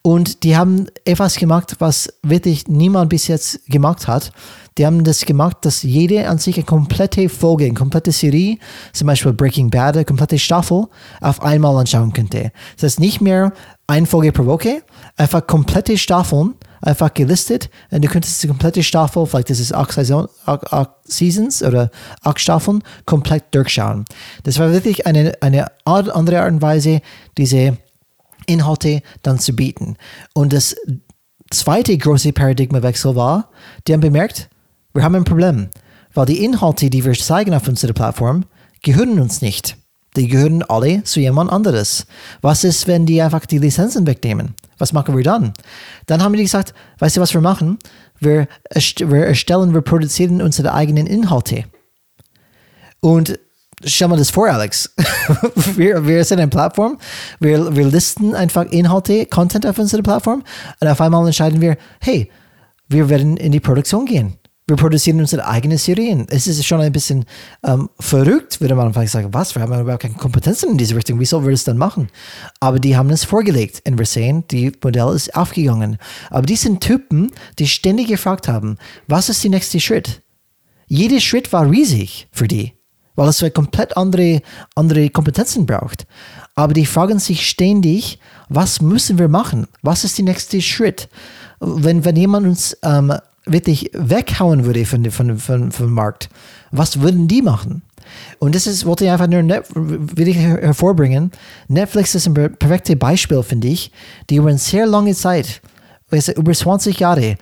[0.00, 4.32] Und die haben etwas gemacht, was wirklich niemand bis jetzt gemacht hat.
[4.78, 8.58] Die haben das gemacht, dass jede an sich eine komplette Folge, eine komplette Serie,
[8.92, 10.86] zum Beispiel Breaking Bad, eine komplette Staffel,
[11.20, 12.52] auf einmal anschauen könnte.
[12.74, 13.52] Das heißt nicht mehr
[13.86, 14.82] eine Folge pro Woche,
[15.16, 19.92] einfach komplette Staffeln einfach gelistet und du könntest die komplette Staffel, vielleicht ist es acht,
[19.92, 21.90] Saison, acht, acht Seasons oder
[22.22, 24.04] acht Staffeln, komplett durchschauen.
[24.44, 27.00] Das war wirklich eine, eine andere Art und Weise,
[27.38, 27.78] diese
[28.46, 29.96] Inhalte dann zu bieten.
[30.34, 30.76] Und das
[31.50, 33.50] zweite große Paradigmawechsel war,
[33.86, 34.48] die haben bemerkt,
[34.96, 35.68] wir haben ein Problem,
[36.14, 38.46] weil die Inhalte, die wir zeigen auf unserer Plattform,
[38.82, 39.76] gehören uns nicht.
[40.16, 42.06] Die gehören alle zu jemand anderes.
[42.40, 44.54] Was ist, wenn die einfach die Lizenzen wegnehmen?
[44.78, 45.52] Was machen wir dann?
[46.06, 47.78] Dann haben die gesagt, weißt du, was wir machen?
[48.18, 51.64] Wir, wir erstellen, wir produzieren unsere eigenen Inhalte.
[53.00, 53.38] Und
[53.84, 54.94] stell mal das vor, Alex.
[55.76, 56.96] wir, wir sind eine Plattform,
[57.40, 60.42] wir, wir listen einfach Inhalte, Content auf unserer Plattform
[60.80, 62.30] und auf einmal entscheiden wir, hey,
[62.88, 64.38] wir werden in die Produktion gehen
[64.68, 66.26] wir produzieren unsere eigenen Serien.
[66.28, 67.24] Es ist schon ein bisschen
[67.62, 71.20] ähm, verrückt, würde man vielleicht sagen, was, wir haben überhaupt keine Kompetenzen in diese Richtung,
[71.20, 72.08] wie sollen wir das dann machen?
[72.58, 75.98] Aber die haben es vorgelegt und wir sehen, die Modell ist aufgegangen.
[76.30, 80.20] Aber die sind Typen, die ständig gefragt haben, was ist der nächste Schritt?
[80.88, 82.72] Jeder Schritt war riesig für die,
[83.14, 84.42] weil es komplett andere,
[84.74, 86.08] andere Kompetenzen braucht.
[86.56, 89.68] Aber die fragen sich ständig, was müssen wir machen?
[89.82, 91.08] Was ist der nächste Schritt?
[91.60, 93.12] Wenn, wenn jemand uns ähm,
[93.46, 96.28] wirklich weghauen würde von, von, von, vom Markt,
[96.72, 97.82] was würden die machen?
[98.38, 99.42] Und das ist, wollte ich einfach nur
[99.74, 101.30] will ich hervorbringen.
[101.68, 103.90] Netflix ist ein perfektes Beispiel, finde ich,
[104.28, 105.60] die über eine sehr lange Zeit,
[106.10, 107.36] also über 20 Jahre,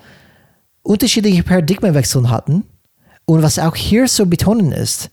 [0.83, 2.65] unterschiedliche Paradigmenwechsel hatten.
[3.27, 5.11] Und was auch hier so betonen ist,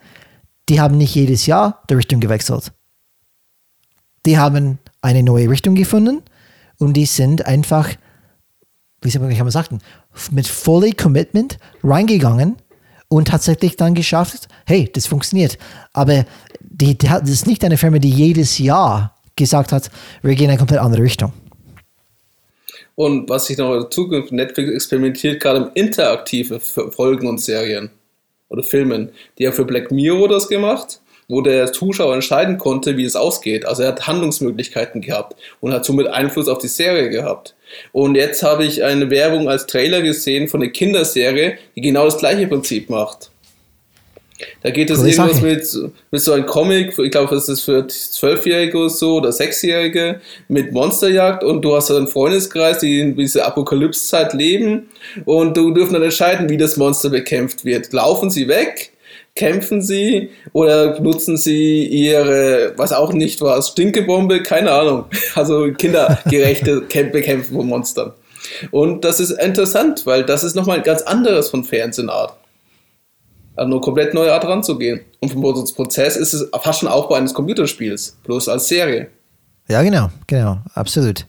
[0.70, 2.72] die haben nicht jedes Jahr die Richtung gewechselt.
[4.26, 6.22] Die haben eine neue Richtung gefunden
[6.78, 7.90] und die sind einfach,
[9.02, 9.80] wie soll man sagen,
[10.32, 12.58] mit vollem Commitment reingegangen
[13.08, 15.58] und tatsächlich dann geschafft, hey, das funktioniert.
[15.94, 16.26] Aber
[16.62, 19.90] die, das ist nicht eine Firma, die jedes Jahr gesagt hat,
[20.22, 21.34] wir gehen in eine komplett andere Richtung.
[22.96, 27.90] Und was sich noch in Zukunft Netflix experimentiert, gerade im interaktive Folgen und Serien
[28.50, 29.10] oder Filmen.
[29.38, 31.01] Die haben für Black Mirror das gemacht
[31.32, 33.66] wo der Zuschauer entscheiden konnte, wie es ausgeht.
[33.66, 37.56] Also er hat Handlungsmöglichkeiten gehabt und hat somit Einfluss auf die Serie gehabt.
[37.94, 42.18] Und jetzt habe ich eine Werbung als Trailer gesehen von einer Kinderserie, die genau das
[42.18, 43.32] gleiche Prinzip macht.
[44.62, 48.78] Da geht es irgendwas mit, mit so einem Comic, ich glaube, das ist für Zwölfjährige
[48.78, 50.20] oder so oder Sechsjährige
[50.50, 54.90] mit Monsterjagd und du hast einen Freundeskreis, die in dieser Apokalypsezeit leben
[55.26, 57.94] und du dürfen dann entscheiden, wie das Monster bekämpft wird.
[57.94, 58.91] Laufen sie weg
[59.36, 64.44] Kämpfen sie oder nutzen sie ihre, was auch nicht war, Stinkebombe?
[64.44, 65.06] Keine Ahnung.
[65.36, 68.14] Also kindergerechte Bekämpfen von Monstern.
[68.72, 72.34] Und das ist interessant, weil das ist nochmal ein ganz anderes von Fernsehenart.
[73.56, 75.02] Also eine komplett neue Art ranzugehen.
[75.20, 79.10] Und vom Prozess ist es fast schon Aufbau eines Computerspiels, bloß als Serie.
[79.68, 81.26] Ja, genau, genau, absolut.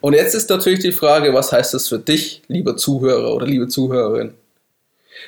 [0.00, 3.68] Und jetzt ist natürlich die Frage, was heißt das für dich, lieber Zuhörer oder liebe
[3.68, 4.34] Zuhörerin?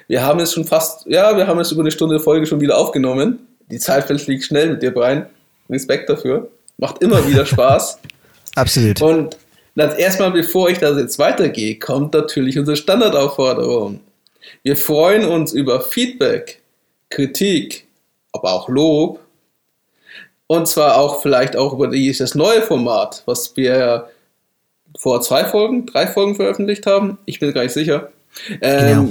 [0.07, 2.79] Wir haben es schon fast, ja, wir haben es über eine Stunde Folge schon wieder
[2.79, 3.41] aufgenommen.
[3.71, 5.27] Die Zeit verfliegt schnell mit dir, Brian.
[5.69, 6.49] Respekt dafür.
[6.79, 7.99] Macht immer wieder Spaß.
[8.55, 9.03] Absolut.
[9.03, 9.37] Und
[9.77, 14.01] erstmal, bevor ich da jetzt weitergehe, kommt natürlich unsere Standardaufforderung.
[14.63, 16.61] Wir freuen uns über Feedback,
[17.11, 17.87] Kritik,
[18.33, 19.21] aber auch Lob.
[20.47, 24.09] Und zwar auch vielleicht auch über dieses neue Format, was wir
[24.97, 27.19] vor zwei Folgen, drei Folgen veröffentlicht haben.
[27.27, 28.11] Ich bin gar nicht sicher.
[28.61, 29.09] Ähm, genau.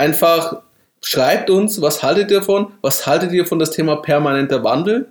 [0.00, 0.62] Einfach
[1.02, 2.72] schreibt uns, was haltet ihr davon?
[2.80, 5.08] Was haltet ihr von das Thema permanenter Wandel?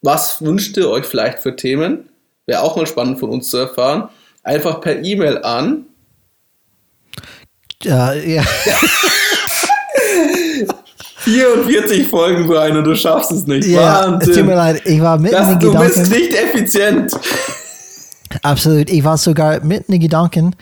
[0.00, 2.08] Was wünscht ihr euch vielleicht für Themen?
[2.46, 4.08] Wäre auch mal spannend von uns zu erfahren.
[4.42, 5.84] Einfach per E-Mail an.
[7.82, 8.42] Ja, ja.
[11.18, 13.68] 44 Folgen, Brian, und du schaffst es nicht.
[13.68, 14.30] Ja, Wahnsinn.
[14.30, 15.92] es tut mir leid, ich war mitten das, in den Gedanken.
[15.92, 17.12] Du bist nicht effizient.
[18.42, 20.56] Absolut, ich war sogar mitten in Gedanken,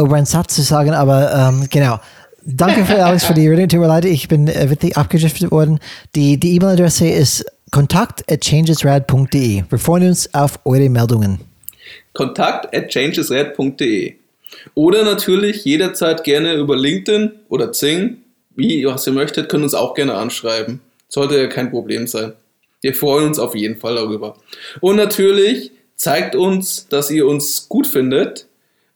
[0.00, 1.98] über einen Satz zu sagen, aber ähm, genau.
[2.44, 3.68] Danke für Alex für die Rede.
[3.68, 5.78] Tut mir leid, ich bin äh, wirklich abgeschriftet worden.
[6.14, 9.64] Die E-Mail-Adresse ist kontakt.changesrad.de.
[9.68, 11.38] Wir freuen uns auf eure Meldungen.
[12.14, 14.14] Kontakt.changesrad.de.
[14.74, 18.18] Oder natürlich jederzeit gerne über LinkedIn oder Zing,
[18.54, 20.80] wie was ihr möchtet, könnt uns auch gerne anschreiben.
[21.08, 22.32] Sollte ja kein Problem sein.
[22.80, 24.36] Wir freuen uns auf jeden Fall darüber.
[24.80, 28.46] Und natürlich zeigt uns, dass ihr uns gut findet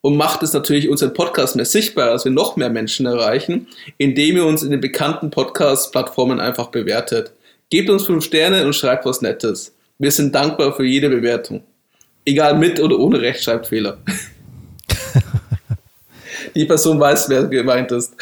[0.07, 3.67] und macht es natürlich unseren Podcast mehr sichtbar, dass wir noch mehr Menschen erreichen,
[3.99, 7.33] indem ihr uns in den bekannten Podcast-Plattformen einfach bewertet.
[7.71, 9.75] Gebt uns fünf Sterne und schreibt was Nettes.
[9.99, 11.65] Wir sind dankbar für jede Bewertung.
[12.25, 13.99] Egal mit oder ohne Rechtschreibfehler.
[16.55, 18.15] die Person weiß, wer gemeint ist.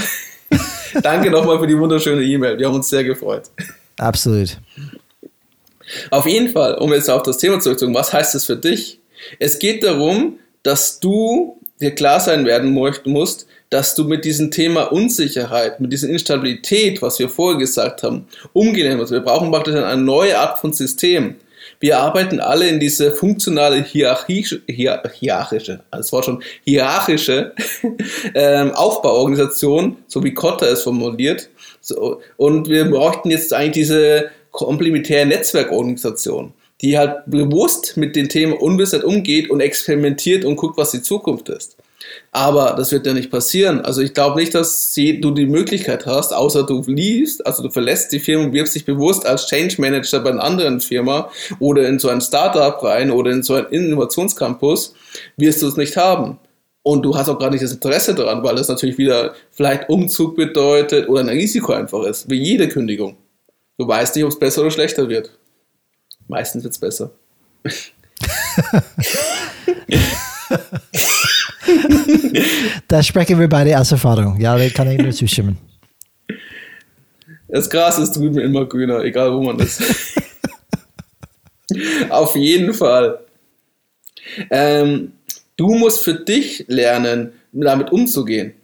[1.02, 2.58] Danke nochmal für die wunderschöne E-Mail.
[2.58, 3.50] Wir haben uns sehr gefreut.
[3.98, 4.56] Absolut.
[6.10, 9.00] Auf jeden Fall, um jetzt auf das Thema zurückzukommen, was heißt es für dich?
[9.38, 14.92] Es geht darum, dass du dir klar sein werden musst, dass du mit diesem Thema
[14.92, 19.12] Unsicherheit, mit dieser Instabilität, was wir vorher gesagt haben, umgehen musst.
[19.12, 21.36] Wir brauchen praktisch eine neue Art von System.
[21.80, 27.52] Wir arbeiten alle in diese funktionale hierarchische, hierarchische, das Wort schon, hierarchische
[28.34, 31.50] ähm, Aufbauorganisation, so wie Kotter es formuliert.
[32.36, 36.52] Und wir bräuchten jetzt eigentlich diese komplementäre Netzwerkorganisation,
[36.84, 41.48] die halt bewusst mit den Themen Unwissheit umgeht und experimentiert und guckt, was die Zukunft
[41.48, 41.78] ist.
[42.30, 43.80] Aber das wird ja nicht passieren.
[43.80, 48.12] Also ich glaube nicht, dass du die Möglichkeit hast, außer du liest, also du verlässt
[48.12, 51.98] die Firma und wirbst dich bewusst als Change Manager bei einer anderen Firma oder in
[51.98, 54.92] so ein Startup rein oder in so einen Innovationscampus,
[55.38, 56.38] wirst du es nicht haben.
[56.82, 60.36] Und du hast auch gar nicht das Interesse daran, weil das natürlich wieder vielleicht Umzug
[60.36, 63.16] bedeutet oder ein Risiko einfach ist, wie jede Kündigung.
[63.78, 65.30] Du weißt nicht, ob es besser oder schlechter wird.
[66.28, 67.10] Meistens wird es besser.
[72.88, 74.40] da sprechen wir beide aus Erfahrung.
[74.40, 75.58] Ja, da kann ich nur zustimmen.
[77.48, 79.82] Das Gras ist drüben immer grüner, egal wo man ist.
[82.10, 83.20] Auf jeden Fall.
[84.50, 85.12] Ähm,
[85.56, 88.54] du musst für dich lernen, damit umzugehen.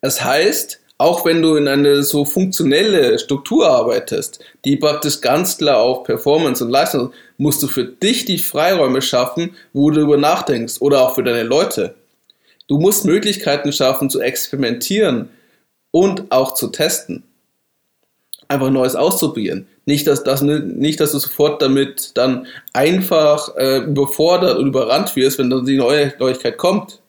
[0.00, 5.78] Das heißt, auch wenn du in eine so funktionelle Struktur arbeitest, die praktisch ganz klar
[5.78, 10.74] auf Performance und Leistung, musst du für dich die Freiräume schaffen, wo du darüber nachdenkst
[10.80, 11.94] oder auch für deine Leute.
[12.68, 15.30] Du musst Möglichkeiten schaffen zu experimentieren
[15.90, 17.22] und auch zu testen.
[18.48, 19.68] Einfach Neues auszuprobieren.
[19.86, 25.38] Nicht, dass, das, nicht, dass du sofort damit dann einfach äh, überfordert und überrannt wirst,
[25.38, 27.00] wenn dann die neue Neuigkeit kommt.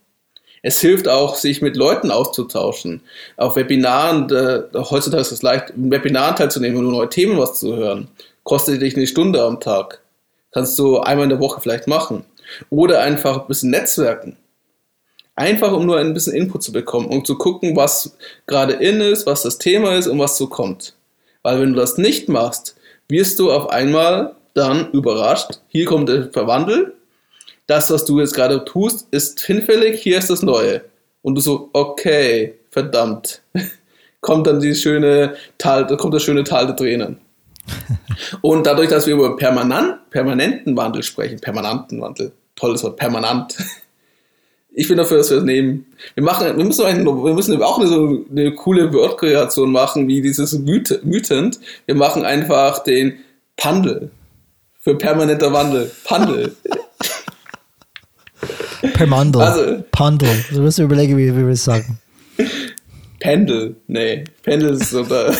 [0.63, 3.01] Es hilft auch, sich mit Leuten auszutauschen.
[3.35, 7.75] Auf Webinaren, äh, heutzutage ist es leicht, im Webinar teilzunehmen und neue Themen was zu
[7.75, 8.09] hören.
[8.43, 10.01] Kostet dich eine Stunde am Tag.
[10.51, 12.25] Kannst du einmal in der Woche vielleicht machen.
[12.69, 14.37] Oder einfach ein bisschen netzwerken.
[15.35, 18.15] Einfach, um nur ein bisschen Input zu bekommen, um zu gucken, was
[18.45, 20.93] gerade in ist, was das Thema ist und was so kommt.
[21.41, 22.75] Weil wenn du das nicht machst,
[23.07, 25.61] wirst du auf einmal dann überrascht.
[25.69, 26.93] Hier kommt der Verwandel
[27.71, 30.81] das, was du jetzt gerade tust, ist hinfällig, hier ist das Neue.
[31.21, 33.41] Und du so, okay, verdammt.
[34.21, 37.21] kommt dann die schöne Tal, kommt das schöne Tal der Tränen.
[38.41, 43.57] Und dadurch, dass wir über permanent, permanenten Wandel sprechen, permanenten Wandel, tolles Wort, permanent.
[44.73, 45.85] Ich bin dafür, dass wir es nehmen.
[46.13, 50.21] Wir, machen, wir, müssen, ein, wir müssen auch eine, so eine coole Wortkreation machen, wie
[50.21, 51.59] dieses wütend.
[51.85, 53.19] Wir machen einfach den
[53.57, 54.11] Pandel
[54.79, 55.91] für permanenter Wandel.
[56.05, 56.55] Pandel.
[58.93, 59.41] Per Mandel.
[59.41, 60.29] Also, Pandel.
[60.51, 61.99] Du musst überlegen, wie, wie wir es sagen.
[63.19, 63.75] Pendel.
[63.87, 65.33] Nee, Pendel ist so da.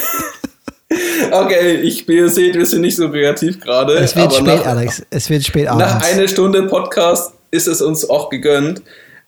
[1.32, 3.94] Okay, ich, ihr seht, wir sind nicht so kreativ gerade.
[3.94, 5.06] Es wird spät, nach, Alex.
[5.10, 5.86] Es wird spät abends.
[5.86, 8.82] Nach einer Stunde Podcast ist es uns auch gegönnt.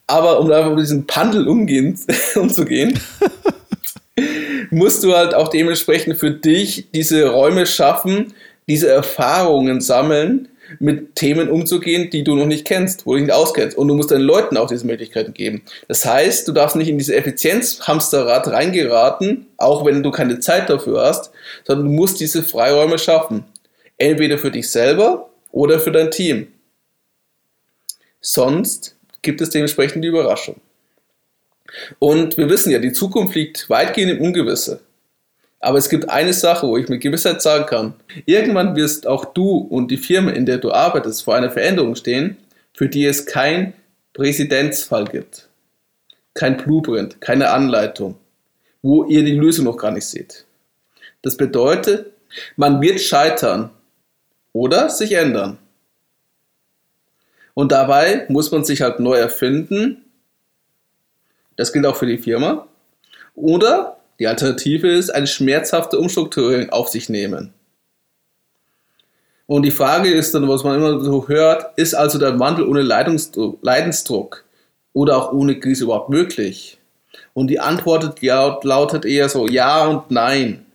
[0.07, 1.97] Aber um einfach mit diesem Pandel umgehen,
[2.35, 2.99] umzugehen,
[4.69, 8.33] musst du halt auch dementsprechend für dich diese Räume schaffen,
[8.67, 10.49] diese Erfahrungen sammeln
[10.79, 13.77] mit Themen umzugehen, die du noch nicht kennst, wo du dich nicht auskennst.
[13.77, 15.63] Und du musst deinen Leuten auch diese Möglichkeiten geben.
[15.87, 21.01] Das heißt, du darfst nicht in diese Effizienzhamsterrad reingeraten, auch wenn du keine Zeit dafür
[21.01, 21.31] hast,
[21.63, 23.45] sondern du musst diese Freiräume schaffen.
[23.97, 26.47] Entweder für dich selber oder für dein Team.
[28.19, 30.55] Sonst gibt es dementsprechend die Überraschung.
[31.99, 34.81] Und wir wissen ja, die Zukunft liegt weitgehend im Ungewisse.
[35.63, 37.93] Aber es gibt eine Sache, wo ich mit Gewissheit sagen kann.
[38.25, 42.35] Irgendwann wirst auch du und die Firma, in der du arbeitest, vor einer Veränderung stehen,
[42.73, 43.73] für die es kein
[44.11, 45.47] Präzedenzfall gibt.
[46.33, 48.17] Kein Blueprint, keine Anleitung,
[48.81, 50.43] wo ihr die Lösung noch gar nicht seht.
[51.21, 52.11] Das bedeutet,
[52.57, 53.69] man wird scheitern
[54.51, 55.59] oder sich ändern.
[57.53, 60.03] Und dabei muss man sich halt neu erfinden.
[61.55, 62.67] Das gilt auch für die Firma.
[63.33, 67.53] Oder die Alternative ist eine schmerzhafte Umstrukturierung auf sich nehmen.
[69.45, 72.81] Und die Frage ist dann, was man immer so hört, ist also der Wandel ohne
[72.81, 74.43] Leidensdruck
[74.93, 76.77] oder auch ohne Krise überhaupt möglich?
[77.33, 80.65] Und die Antwort lautet eher so ja und nein.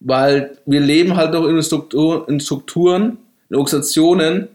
[0.00, 3.18] Weil wir leben halt noch in Strukturen,
[3.48, 4.48] in Organisationen,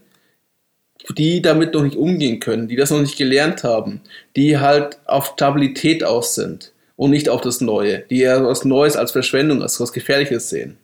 [1.17, 4.01] die damit noch nicht umgehen können, die das noch nicht gelernt haben,
[4.35, 8.97] die halt auf Stabilität aus sind und nicht auf das Neue, die eher was Neues
[8.97, 10.77] als Verschwendung, als was Gefährliches sehen.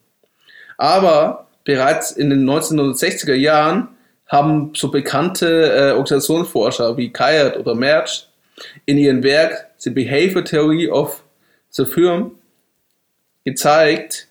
[0.78, 3.90] Aber bereits in den 1960er Jahren
[4.26, 8.30] haben so bekannte äh, Organisationsforscher wie Kayat oder Merch
[8.86, 11.22] in ihrem Werk The Behavior Theory of
[11.72, 12.32] the Firm
[13.44, 14.30] gezeigt,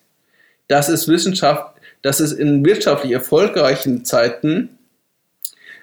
[0.69, 1.67] dass es Wissenschaft,
[2.01, 4.79] dass es in wirtschaftlich erfolgreichen Zeiten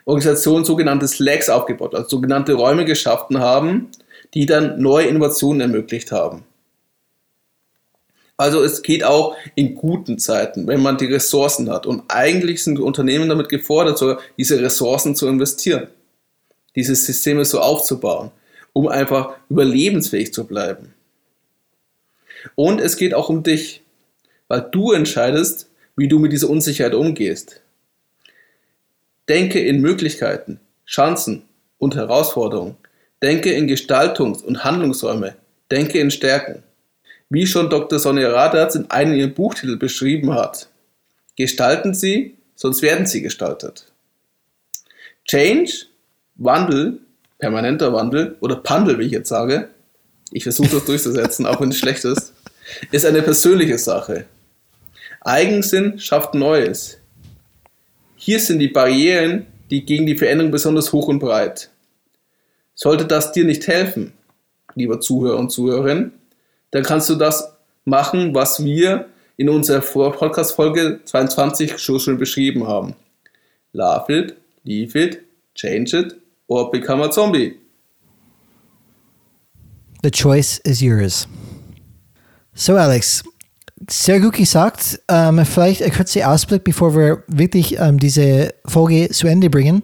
[0.05, 3.91] Organisationen sogenannte Slacks aufgebaut, also sogenannte Räume geschaffen haben,
[4.33, 6.43] die dann neue Innovationen ermöglicht haben.
[8.37, 11.85] Also es geht auch in guten Zeiten, wenn man die Ressourcen hat.
[11.85, 15.89] Und eigentlich sind Unternehmen damit gefordert, sogar diese Ressourcen zu investieren,
[16.75, 18.31] diese Systeme so aufzubauen,
[18.73, 20.95] um einfach überlebensfähig zu bleiben.
[22.55, 23.83] Und es geht auch um dich,
[24.47, 27.61] weil du entscheidest, wie du mit dieser Unsicherheit umgehst.
[29.29, 31.43] Denke in Möglichkeiten, Chancen
[31.77, 32.75] und Herausforderungen.
[33.23, 35.35] Denke in Gestaltungs- und Handlungsräume.
[35.69, 36.63] Denke in Stärken.
[37.29, 37.99] Wie schon Dr.
[37.99, 40.67] Sonja Radatz in einem ihrer Buchtitel beschrieben hat.
[41.35, 43.85] Gestalten Sie, sonst werden Sie gestaltet.
[45.25, 45.85] Change,
[46.35, 46.99] Wandel,
[47.37, 49.69] permanenter Wandel oder Pandel, wie ich jetzt sage,
[50.31, 52.33] ich versuche das durchzusetzen, auch wenn es schlecht ist,
[52.91, 54.25] ist eine persönliche Sache.
[55.21, 56.97] Eigensinn schafft Neues.
[58.15, 61.69] Hier sind die Barrieren, die gegen die Veränderung besonders hoch und breit.
[62.83, 64.11] Sollte das dir nicht helfen,
[64.73, 66.13] lieber Zuhörer und Zuhörerin,
[66.71, 67.53] dann kannst du das
[67.85, 69.05] machen, was wir
[69.37, 72.95] in unserer Podcast-Folge 22 schon, beschrieben haben.
[73.73, 75.21] Love it, leave it,
[75.53, 76.15] change it
[76.47, 77.55] or become a zombie.
[80.01, 81.27] The choice is yours.
[82.55, 83.23] So, Alex,
[83.87, 84.99] sehr gut gesagt.
[85.07, 89.83] Ähm, vielleicht ein kurzer Ausblick, bevor wir wirklich ähm, diese Folge zu Ende bringen.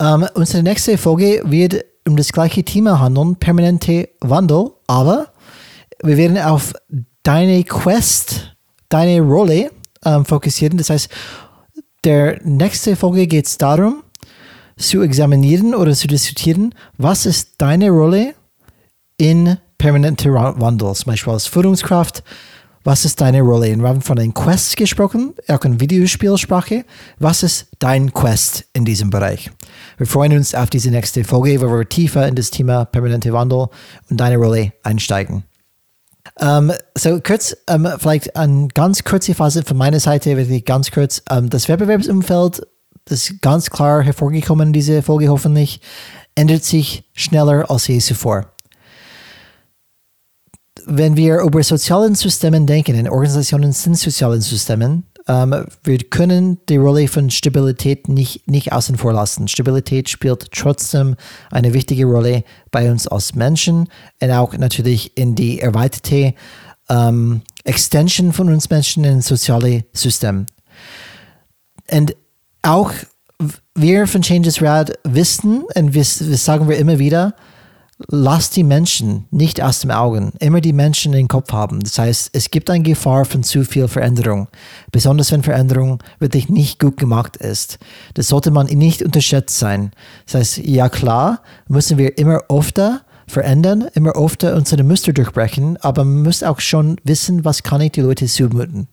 [0.00, 5.28] Ähm, unsere nächste Folge wird um das gleiche Thema handeln, permanente Wandel, aber
[6.02, 6.74] wir werden auf
[7.22, 8.54] deine Quest,
[8.88, 9.70] deine Rolle
[10.04, 10.76] ähm, fokussieren.
[10.76, 11.08] Das heißt,
[12.04, 14.02] der nächste Folge geht es darum,
[14.76, 18.34] zu examinieren oder zu diskutieren, was ist deine Rolle
[19.16, 22.22] in permanente Wandel, zum Beispiel als Führungskraft,
[22.84, 23.74] was ist deine Rolle?
[23.74, 26.84] Wir haben von den Quests gesprochen, auch in Videospielsprache.
[27.18, 29.50] Was ist dein Quest in diesem Bereich?
[29.96, 33.68] Wir freuen uns auf diese nächste Folge, wo wir tiefer in das Thema permanente Wandel
[34.10, 35.44] und deine Rolle einsteigen.
[36.40, 40.64] Um, ähm, so kurz, um, ähm, vielleicht eine ganz kurze Phase von meiner Seite, wirklich
[40.64, 41.22] ganz kurz.
[41.30, 42.66] Um, ähm, das Wettbewerbsumfeld,
[43.08, 45.80] ist ganz klar hervorgekommen in dieser Folge hoffentlich,
[46.34, 48.53] ändert sich schneller als je zuvor
[50.86, 56.76] wenn wir über sozialen Systemen denken, in Organisationen sind sozialen Systemen, ähm, wir können die
[56.76, 59.48] Rolle von Stabilität nicht, nicht außen vor lassen.
[59.48, 61.16] Stabilität spielt trotzdem
[61.50, 63.88] eine wichtige Rolle bei uns als Menschen
[64.20, 66.34] und auch natürlich in die erweiterte
[66.90, 70.46] ähm, Extension von uns Menschen in soziale System.
[71.90, 72.14] Und
[72.62, 72.92] auch
[73.74, 77.34] wir von Changes Rad wissen, und das sagen wir immer wieder,
[78.08, 81.80] lass die Menschen nicht aus dem Augen, immer die Menschen in den Kopf haben.
[81.80, 84.48] Das heißt, es gibt eine Gefahr von zu viel Veränderung,
[84.92, 87.78] besonders wenn Veränderung wirklich nicht gut gemacht ist.
[88.14, 89.92] Das sollte man nicht unterschätzt sein.
[90.26, 96.04] Das heißt, ja klar, müssen wir immer öfter verändern, immer öfter unsere Muster durchbrechen, aber
[96.04, 98.88] man muss auch schon wissen, was kann ich die Leute zumuten.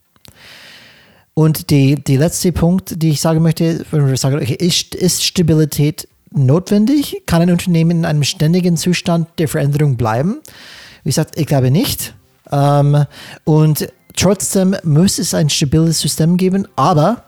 [1.34, 5.24] Und die, die letzte Punkt, die ich sagen möchte, wenn wir sagen, okay, ist, ist
[5.24, 7.22] Stabilität notwendig?
[7.26, 10.40] Kann ein Unternehmen in einem ständigen Zustand der Veränderung bleiben?
[11.04, 12.14] Wie gesagt, ich glaube nicht.
[12.50, 13.04] Ähm,
[13.44, 17.24] und trotzdem muss es ein stabiles System geben, aber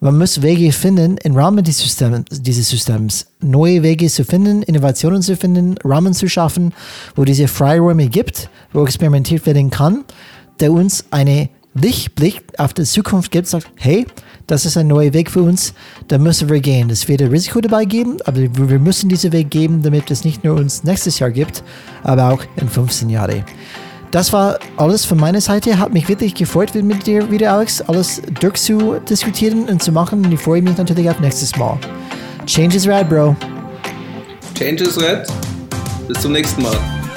[0.00, 5.22] man muss Wege finden im Rahmen dieses Systems, dieses Systems, neue Wege zu finden, Innovationen
[5.22, 6.72] zu finden, Rahmen zu schaffen,
[7.16, 10.04] wo diese Freiräume gibt, wo experimentiert werden kann,
[10.60, 14.06] der uns eine Lichtblick auf die Zukunft gibt, sagt, hey,
[14.48, 15.74] das ist ein neuer Weg für uns,
[16.08, 16.90] da müssen wir gehen.
[16.90, 20.42] Es wird ein Risiko dabei geben, aber wir müssen diesen Weg geben, damit es nicht
[20.42, 21.62] nur uns nächstes Jahr gibt,
[22.02, 23.44] aber auch in 15 Jahren.
[24.10, 25.78] Das war alles von meiner Seite.
[25.78, 30.24] Hat mich wirklich gefreut, mit dir wieder, Alex, alles durchzudiskutieren und zu machen.
[30.24, 31.78] Und ich freue mich natürlich auf nächstes Mal.
[32.46, 33.36] Change is red, Bro.
[34.54, 35.26] Change is red.
[36.08, 37.07] Bis zum nächsten Mal.